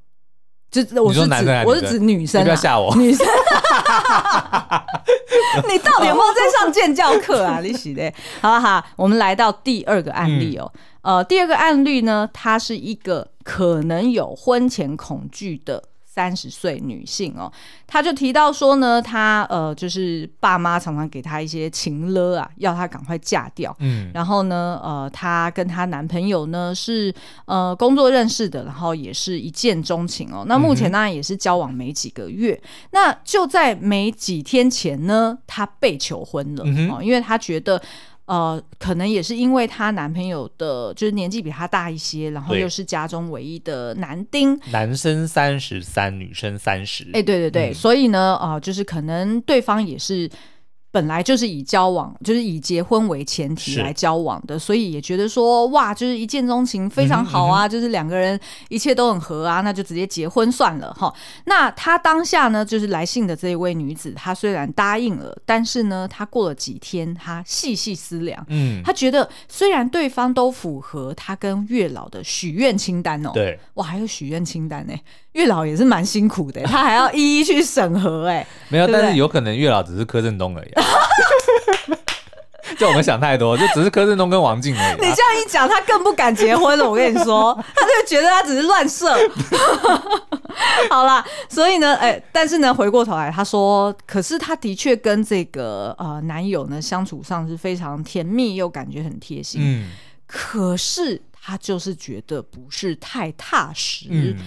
[0.71, 2.95] 就我是指我是指女生，啊，不要吓我。
[2.95, 3.27] 女生，
[5.69, 7.59] 你到底有没有在上健教课啊？
[7.61, 10.71] 你是的，好好，我们来到第二个案例哦。
[11.01, 15.83] 嗯、呃，第二个案例呢，它是一个可能有婚前恐惧的。
[16.13, 17.51] 三十岁女性哦，
[17.87, 23.75] 她就提到说呢，她呃，就是爸妈常常给她一些情勒啊，要她赶快嫁掉。
[23.79, 27.11] 嗯，然后呢，呃，她跟她男朋友呢是
[27.45, 30.43] 呃工作认识的，然后也是一见钟情哦。
[30.45, 32.53] 那目前当然也是交往没几个月。
[32.53, 37.81] 嗯、那就在没几天前呢，她被求婚了、嗯、哦，因为她觉得。
[38.25, 50.29] 呃，可能也是因为她男朋友的，就是年纪比她大一些，然后又是家中唯一的男丁，男生三十三，女生三十，哎，欸、对对对，嗯、所以呢，啊、呃，就是可能对方也是。
[50.93, 58.39] 本来就是以交往，就是以结婚为前提来交往的，所以也觉得说哇，就是一见钟情非常好啊，嗯嗯、就是两个人
[58.69, 61.11] 一切都很合啊，那就直接结婚算了哈。
[61.45, 74.93] 那他当下呢，就是来信的这一位女子，她虽然答应了，但是呢，她过了几天，她细细思量，嗯，她觉得虽然对方都符合她跟月老的许愿清单哦，对，哇，还有许愿清单呢。
[75.33, 80.71] 月老也是蛮辛苦的， 他还要一一去审核，哎，没有，但是有可能月老只是柯震东而已，
[82.77, 84.95] 就我们想太多，就只是柯震东跟王静而已。
[84.95, 86.89] 你这样一讲，他更不敢结婚了。
[86.89, 89.13] 我跟你说， 他就觉得他只是乱射。
[90.89, 99.61] 好啦，所以呢，哎，但是呢，回过头来，他说，可是他的确跟这个呃男友呢相处上是非常甜蜜，又感觉很贴心。
[99.63, 99.89] 嗯，
[100.25, 104.07] 可是他就是觉得不是太踏实。
[104.09, 104.37] 嗯。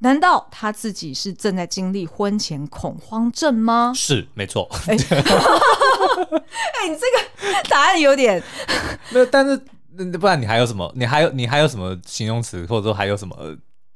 [0.00, 3.92] 难道他自己是正在经历婚前恐慌症吗？
[3.94, 4.68] 是，没错。
[4.86, 8.40] 哎、欸 欸，你这个答案有点
[9.10, 9.60] 没有，但是
[9.96, 10.92] 那不然你还有什么？
[10.94, 13.36] 你还有你还有什么形容词，或者说还有什么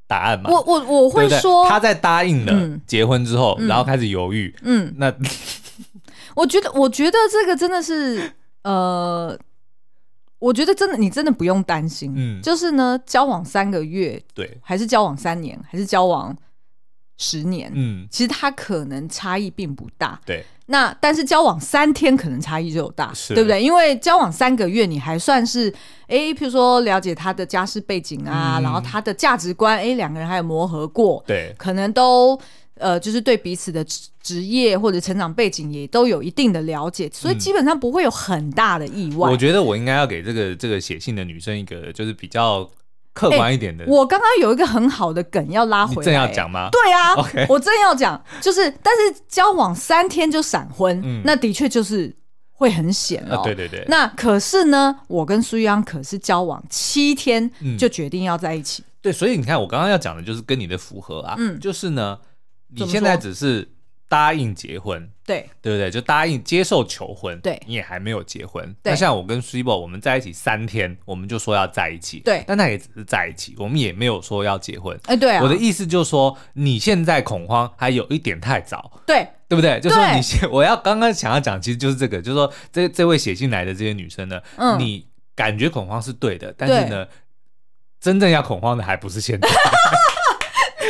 [0.08, 0.50] 答案吗？
[0.50, 4.52] 我我我会说对对，他在答应了结婚之后，嗯、然后开始犹豫。
[4.62, 5.12] 嗯，那
[6.34, 8.32] 我觉得我觉得这个真的是
[8.64, 9.38] 呃。
[10.42, 12.12] 我觉得真的，你真的不用担心。
[12.16, 16.36] 嗯，就是呢，交往三个月，对，还是交往三年，还是交往
[17.16, 20.20] 十年，嗯，其实它可能差异并不大。
[20.26, 23.62] 对，那但是交往三天可能差异就有大，对不对？
[23.62, 25.72] 因为交往三个月，你还算是
[26.08, 32.36] 哎，譬如说了解他的家世背景啊，嗯、然后他的价值观，哎，两个人还有磨合过，对，可能都。
[32.82, 33.84] 呃，就是对彼此的
[34.20, 39.30] 职业或者成长背景也都有一定的了解，所以基本上不会有很大的意外。
[39.30, 42.68] 嗯、我觉得我应该要给这个这个写信的女生一个就是比较
[43.12, 43.84] 客观一点的。
[43.84, 46.68] 欸、我刚刚有一个很好的梗要拉回来，你正要讲吗？
[46.72, 52.12] 对啊我正要讲，就是但是交往三天就闪婚，嗯、那的确就是
[52.52, 53.42] 会很险哦。
[53.44, 53.84] 对对对。
[53.88, 58.82] 那可是呢，我跟苏央可是交往七天就决定要在一起。
[58.82, 62.18] 嗯、对，所以你看，我刚刚要讲的就是跟你的符合啊，嗯，就是呢。
[62.74, 63.68] 你现在只是
[64.08, 65.48] 答应结婚，对。
[65.62, 65.90] 对不对？
[65.90, 68.74] 就答应接受求婚，对，你也还没有结婚。
[68.82, 74.98] 那像我跟 s i b o 我们在一起三天，我们就说要在一起，对，但那也只是在一起，我们也没有说要结婚。
[75.04, 79.78] 哎，对啊，我的意思就是说，你现在恐慌还有一点太早，对，对不对？
[79.80, 85.06] 就是说你现我要刚刚想要讲，其实就是这个，就是说这这位写信来的这些女生呢，嗯，你
[85.36, 87.06] 感觉恐慌是对的，但是呢，
[88.00, 89.48] 真正要恐慌的还不是现在。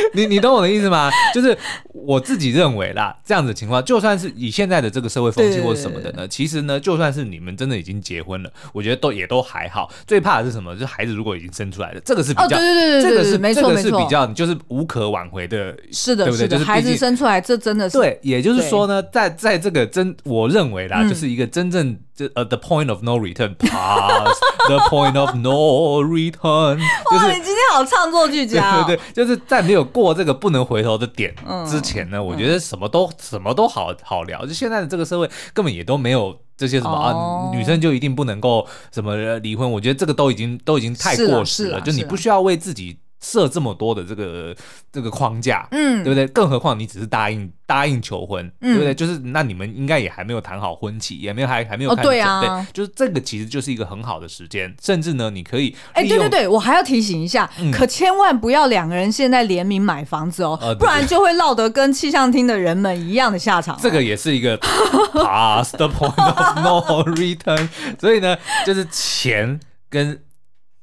[0.13, 1.09] 你你懂我的意思吗？
[1.33, 1.57] 就是
[1.93, 9.91] 我自己认为啦，这样子的情况，就算是以现在的这个社会风气或什么的呢，其实呢，就算是你们真的已经结婚了，我觉得都也都还好。
[10.05, 10.73] 最怕的是什么？
[10.73, 16.47] 就是孩子如果已经生出来了，这个是比较，对对对对，这个是没错这个是比较，就是无可挽回的，是的，对不对？
[16.47, 18.19] 就是孩子生出来，这真的是对。
[18.21, 24.37] 也就是说呢，在在这个真，我认为啦，就是一个真正这呃，the point of no return，past
[24.67, 26.77] the point of no return。
[27.11, 31.33] 哇，你今天好唱作俱佳，对对，就是在没有过这个不能回头的点
[31.69, 34.45] 之前呢，我觉得什么都什么都好好聊。
[34.45, 39.69] 就现在的这个社会，根本也都没有这些什么啊，女生就一定不能够什么离婚。
[39.71, 42.97] 我觉得这个都已经都已经太过时了，就你不需要为自己。
[43.23, 44.53] 设这么多的这个
[44.91, 46.27] 这个框架，嗯，对不对？
[46.27, 48.93] 更何况你只是答应答应求婚，嗯、对不对？
[48.93, 63.79] 就是那你们应该也还没有谈好婚期，也没有还还没有开始准备，哦对啊，就是这个其实就是一个很好的时间，甚至呢，你可以哎，对对对，我还要提醒一下，嗯、可千万不要两个人现在联名买房子哦，呃、不然就会落得跟气象厅的人们一样的下场。
[63.81, 69.59] 这个也是一个 past the point of no return，所以呢，就是钱
[69.89, 70.21] 跟。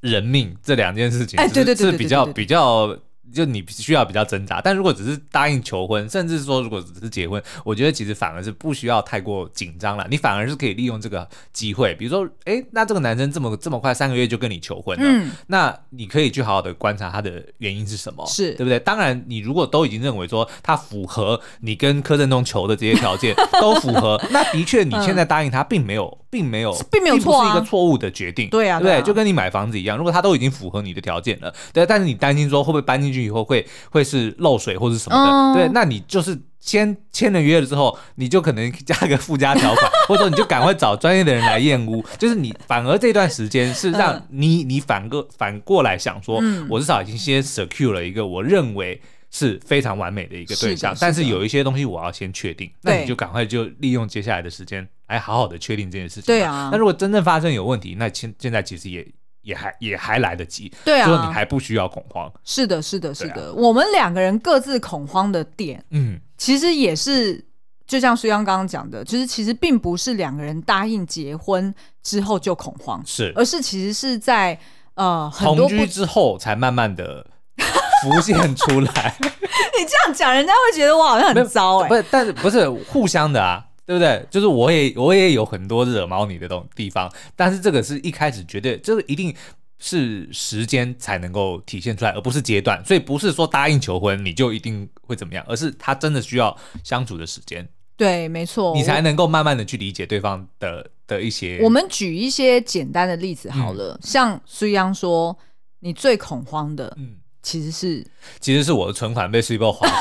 [0.00, 2.96] 人命这两件事情，哎，对对对，是比较比较。
[3.32, 10.04] 就你需要比较挣扎，但如果只是答应求婚，甚至说如果只是结婚，我觉得其实反而是不需要太过紧张了。
[10.10, 18.80] 你反而是可以利用这个机会，比如说，哎、欸，那这个男生这么这么快三个月就跟你求婚了，嗯，那你可以去好好的观察他的原因是什么，是对不对？
[18.80, 23.32] 当然，你如果都已经认为说他符合你跟柯震东求的这些条件
[23.62, 29.00] 都符合，那的确你现在答应他并没有，并没有，并没有错，是一个错误的决定，对啊，对？
[29.02, 33.20] 就跟你买房子一样，如果它都已经符合你的条件了，对，但是你担心说会不会搬进去。
[33.20, 49.00] 以后会会是漏水或者什么的，嗯、对，那你就是先签了约了之后，你就可能加个附加条款， 或者说你就赶快找专业的人来验屋，就是你反而这段时间是让你你反个反过来想说，嗯、我至少已经先 secure 了一个我认为
[49.30, 56.24] 是非常完美的一个对象，是是，但是有一些东西我要先确定，那你就赶快就利用接下来的时间来好好的确定这件事情。
[56.24, 59.06] 对啊，那如果真正发生有问题，那现现在其实也。
[59.42, 62.30] 也还也还来得及，对啊，说你还不需要恐慌。
[62.44, 63.46] 是的，是的，是的。
[63.48, 67.42] 啊、我们两个人各自恐慌的点，嗯，其实也是
[67.86, 74.56] 就像苏央刚刚讲的，就是其实并不是两个人答应结婚之后就恐慌，是，而是其实是在
[74.92, 77.26] 呃同居之后才慢慢的
[78.04, 79.16] 浮现出来。
[79.18, 83.64] 你这样讲，人家会觉得我好像很糟哎、欸，不是，但是不是互相的啊。
[83.86, 84.24] 对不对？
[84.30, 89.34] 就是我也我也有很多惹毛你的东地方，但是这个是一开始绝对这个一定
[89.78, 92.84] 是时间才能够体现出来，而不是阶段。
[92.84, 97.68] 所以不是说答应求婚你就一定会怎么样，而是他真的需要相处的时间。
[97.96, 101.58] 对，没错，你才能够慢慢的去理解对方的的一些。
[101.62, 105.36] 我们举一些简单的例子好了，嗯、像苏央说，
[105.80, 108.06] 你最恐慌的，嗯，其实是
[108.38, 110.00] 其实是我的存款被 Super 花光。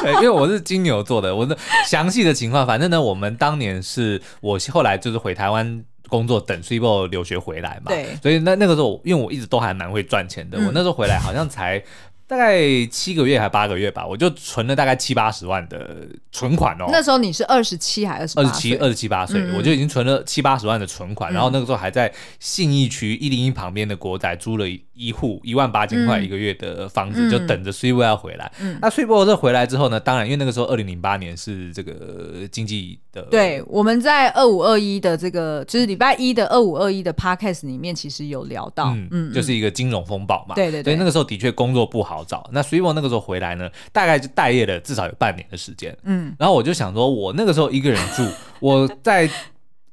[0.04, 11.82] 对，因为我是金牛座的，我的详细的情况，反正呢，我们当年是我后来就是回台湾工作，等 Cibo 留学回来嘛，对，所以那那个时候，因为我一直都还蛮会赚钱的，嗯、我那时候回来好像才
[12.30, 16.86] 大概七个月还八个月吧，我就存了大概七八十万的存款哦。
[16.92, 28.52] 那时候你是二十七还是二十二十七、二十七八岁，我就已经存了七八十万的存款，嗯、然后那个时候还在信义区一零一旁边的国宅租了一一户一万八千块一个月的房子，嗯、就等着 Sweetboy 要回来。
[28.60, 42.48] 嗯、那 Sweetboy 这回来之后呢，当然因为那个时候二零零八年是这个经济的，对，我们在二五二一的这个就是礼拜一的二五二一的 Podcast 里面，其实有聊到，嗯嗯，就是一个金融风暴嘛，对对对，所以那个时候的确工作不好找。
[42.52, 45.96] 那 Sweetboy 那个时候回来呢，大概就待业了至少有半年的时间。
[46.04, 48.26] 嗯，然后我就想说，我那个时候一个人住，
[48.60, 49.28] 我在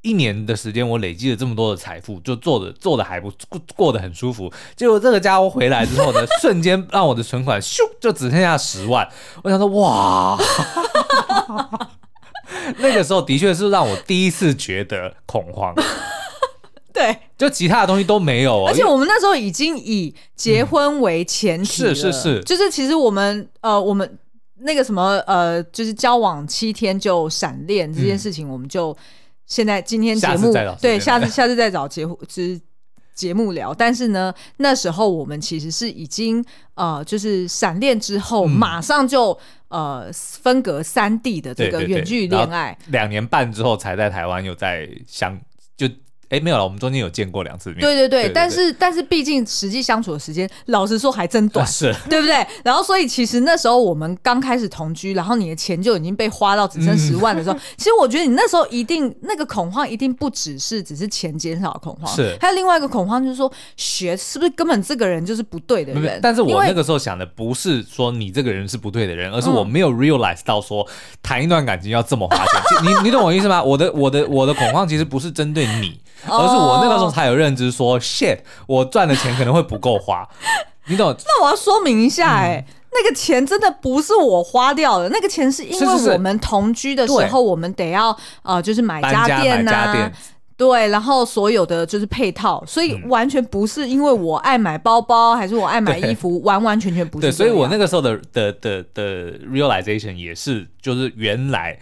[0.02, 4.52] 一年的时间，我累积了这么多的财富，就做的做的还不过过得很舒服。
[4.76, 9.08] 结果这个家伙回来之后呢，瞬间让我的存款咻就只剩下十万。
[9.44, 10.38] 我想说，哇，
[12.78, 15.74] 那个时候的确是让我第一次觉得恐慌。
[16.98, 24.18] 对，就其他的东西都没有，而且我们那时候已经以结婚为前提是是是，就是其实我们呃，我们
[24.62, 28.98] 那个什么呃，就是交往七天就闪恋这件事情，我们就
[29.46, 32.60] 现在今天节目对，下次下次再找节目之
[33.14, 33.72] 节目聊。
[33.72, 36.44] 但是呢，那时候我们其实是已经
[36.74, 39.32] 呃，就是闪恋之后马上就、
[39.68, 45.44] 嗯、呃分隔三地的这个远距离恋爱，两年半之后才在台湾又在相就。
[46.30, 47.80] 哎，没有了，我们中间有见过两次面。
[47.80, 52.46] 对对对，对对对，但是但是毕竟实际相处的时间，老实说还真短，啊、是， 对不对？
[52.64, 66.20] 然后所以其实那时候我们刚开始同居，然后你的钱就已经被花到只剩十万的时候， 嗯、其实我觉得你那时候一定那个恐慌一定不只是只是钱减少的恐慌，是还有另外一个恐慌就是说，学是不是根本这个人就是不对的人？
[66.22, 70.86] 但是我那个时候想的不是说你这个人是不对的人，而是我没有 realize 到说
[71.24, 72.62] 谈一段感情要这么花钱。
[72.82, 73.64] 嗯、你你懂我意思吗？
[73.64, 76.00] 我的我的我的恐慌其实不是针对你。
[76.26, 78.02] 而是我那个时候才有认知说，说、oh.
[78.02, 80.28] shit，我赚的钱可能会不够花，
[80.88, 81.16] 你懂？
[81.26, 90.12] 那我要说明一下、欸，哎、嗯，那个钱真的不是我花掉的，那个钱是因为我们同居的时候，是是是我们得要呃，就是买家电呐、啊，
[90.58, 97.28] 对，然后所有的就是配套，所以完全不是因为我爱买包包，还是我爱买衣服，完完全全不是。
[97.28, 101.78] 对，所以我那个时候的的的的 realization 也是，就是原来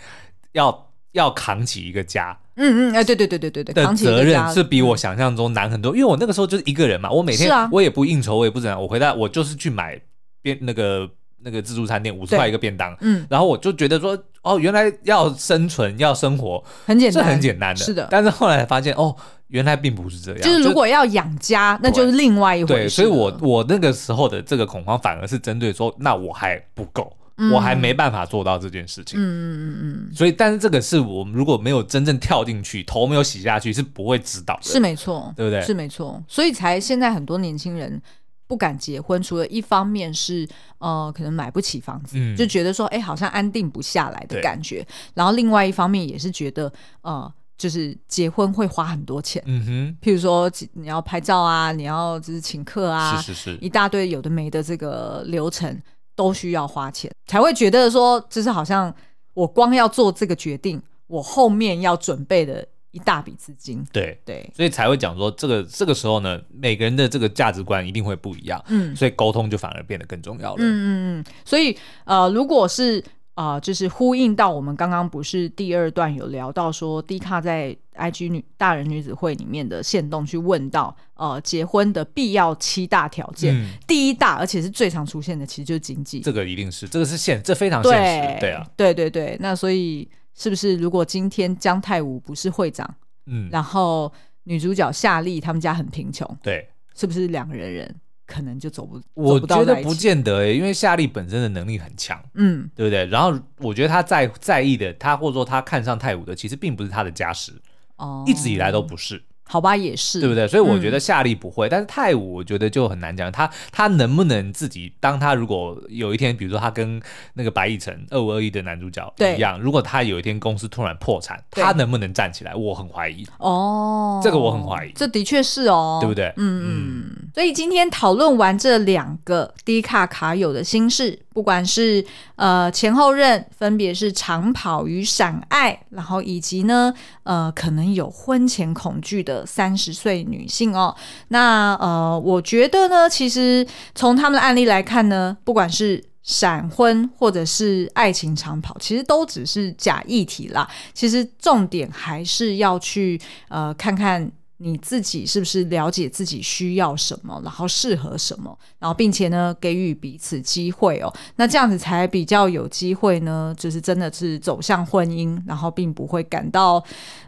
[0.52, 2.38] 要要扛起一个家。
[2.58, 10.00] 嗯嗯，哎，对对对对对对，的责任是比我想象中难很多，因为我那个时候就是一个人嘛，我每天我也不应酬，我也不怎样，我回来我就是去买
[10.42, 11.10] 便那个
[11.44, 19.16] 那个自助餐店五十块一个便当，嗯，然后我就觉得说，哦，原来要生存要生活很简单，是很简单的，是的，但是后来发现哦，
[19.48, 22.74] 原来并不是这样，就是如果要养家，那就是另外一回事。
[22.74, 27.12] 对，所以我我那个时候的这个恐慌反而是针对说，那我还不够。
[27.52, 29.78] 我还没办法做到这件事情，嗯嗯嗯
[30.10, 35.62] 嗯，所以，但是这个是我们如果没有真正跳进去，头没有洗下去，是不会知道的，是没错，对不对？
[35.62, 38.02] 是没错，所以才现在很多年轻人
[38.48, 46.72] 不敢结婚，除了一方面是呃，可能买不起房子，嗯、就觉得说，哎，好像安定不下来的感觉，然后另外一方面也是觉得，
[47.02, 55.78] 呃，就是结婚会花很多钱，嗯哼，譬如说你要拍照啊，你要就是请客啊，是是是，一大堆有的没的这个流程。
[56.16, 58.94] 都需要花钱，才会觉得说，就是好像
[59.34, 63.86] 我光要做这个决定，我后面要准备的一大笔资金。
[63.92, 68.64] 对对，所以才会讲说，这个这个时候呢，每个人的这个价值观一定会不一样。
[68.70, 70.58] 嗯，所以沟通就反而变得更重要了。
[70.60, 73.04] 嗯嗯嗯，所以呃，如果是。
[73.36, 86.22] 啊、呃，就是呼应到我们刚刚不是第二段有聊到说，D 卡在 IG 女大人女子会里面的线动去问到，呃，结婚的必要七大条件，嗯、第一大而且是最常出现的，其实就是经济。
[86.22, 89.38] 这个一定是，这个是现，这非常现实，对，对啊，对对对。
[89.42, 92.90] 那所以是不是如果今天姜太武不是会长，
[93.26, 94.12] 嗯，然后
[94.44, 97.96] 女主角夏丽他们家很贫穷，对，是不是两个人人？
[98.26, 103.06] 可能就走不，我觉得不见得诶、欸，因为夏利本身的能力很强，嗯，对不对？
[103.06, 107.54] 然后我觉得他在在意的，他或者说他看上泰武的，其实并不是他的家世，
[107.98, 109.24] 哦，一直以来都不是。
[109.48, 110.48] 好吧，也是对不对？
[110.48, 114.92] 所以我觉得夏利不会，嗯、但是泰武我觉得就很难讲，他他能不能自己？
[115.00, 117.00] 当他如果有一天，比如说他跟
[117.36, 122.56] 那个白亦辰二五二一的男主角一样，如果他有一天公司突然破产，他能不能站起来？
[122.56, 126.34] 我很怀疑哦，这个我很怀疑，这的确是哦，对不对？
[126.38, 127.06] 嗯嗯。
[127.34, 132.04] 所以今天讨论完这两个 D 卡卡友的心事，不管是
[132.38, 139.36] 呃前后任分别是长跑与闪爱，然后以及呢呃可能有婚前恐惧的。
[139.46, 140.96] 三十岁女性哦，
[141.28, 150.66] 那呃，我觉得呢，其实从他们的案例来看呢，不管是闪婚或者是爱情长跑，其实都只是假议题啦。
[150.94, 153.20] 其实重点还是要去
[153.50, 166.82] 呃看看你自己是不是了解自己需要什么，然后适合什么，然后并且呢，给予彼此机会哦，那这样子才比较有机会呢，就是真的是走向婚姻，然后并不会感到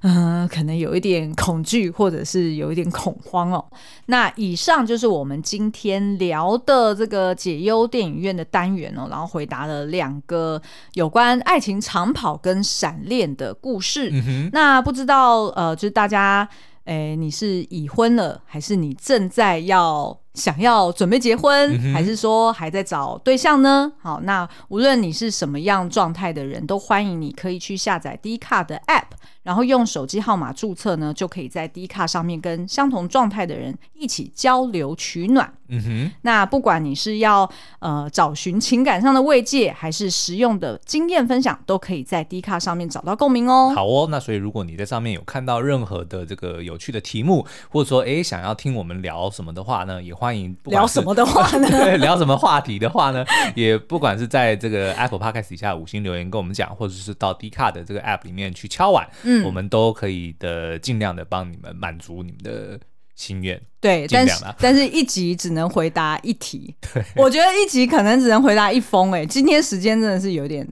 [0.04, 3.66] 嗯、呃，可能有一点恐惧或者是有一点恐慌哦。
[4.06, 10.62] 那以上就是我们今天聊的这个解忧电影院的单元哦，然后回答了两个
[10.94, 14.10] 有关爱情长跑跟闪恋的故事。
[14.54, 16.48] 那不知道呃，就是大家。
[16.88, 23.92] 哎，你是已婚了，还是你正在要想要准备结婚，嗯、还是说还在找对象呢？
[24.00, 29.04] 好，那无论你是什么样状态的人，都欢迎你可以去下载 D 卡的 App。
[29.44, 35.54] 然后用手机号码注册呢，就可以在 D 卡上面跟相同状态的人一起交流取暖。
[35.70, 37.50] 嗯哼，那不管你是要
[37.80, 43.74] 呃找寻情感上的慰藉，还是实用的经验分享，都可以在 D 卡上面找到共鸣哦。
[43.76, 51.68] 好哦，那所以如果你在上面有看到任何的这个有趣的题目，或者说哎想要听我们聊什么的话呢，也欢迎聊什么的话呢？
[51.72, 59.08] 对，聊什么话题的话呢，也不管是在这个 Apple Podcast 底下五星留言跟我们讲，或者是到 D 卡的这个 App 里面去敲碗。
[59.24, 59.44] 嗯。
[59.48, 62.80] 我们都可以的，尽量的帮你们满足你们的
[63.18, 63.62] 心愿。
[63.82, 66.74] 对，但是但是一集只能回答一题。
[66.94, 69.12] 对，我觉得一集可能只能回答一封。
[69.12, 70.66] 哎，今天时间真的是有点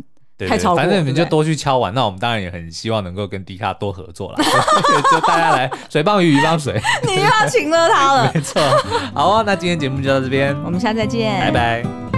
[0.47, 0.77] 太超过。
[0.77, 1.93] 反正你们就多去敲完。
[1.93, 4.37] 那我们当然也很希望能够跟迪卡多合作了，
[5.11, 6.79] 就大家来水帮鱼，鱼帮水。
[7.05, 8.61] 你又要请了他了，没错。
[9.13, 12.14] 好啊，那今天节目就到这边，我们下次再见，拜拜。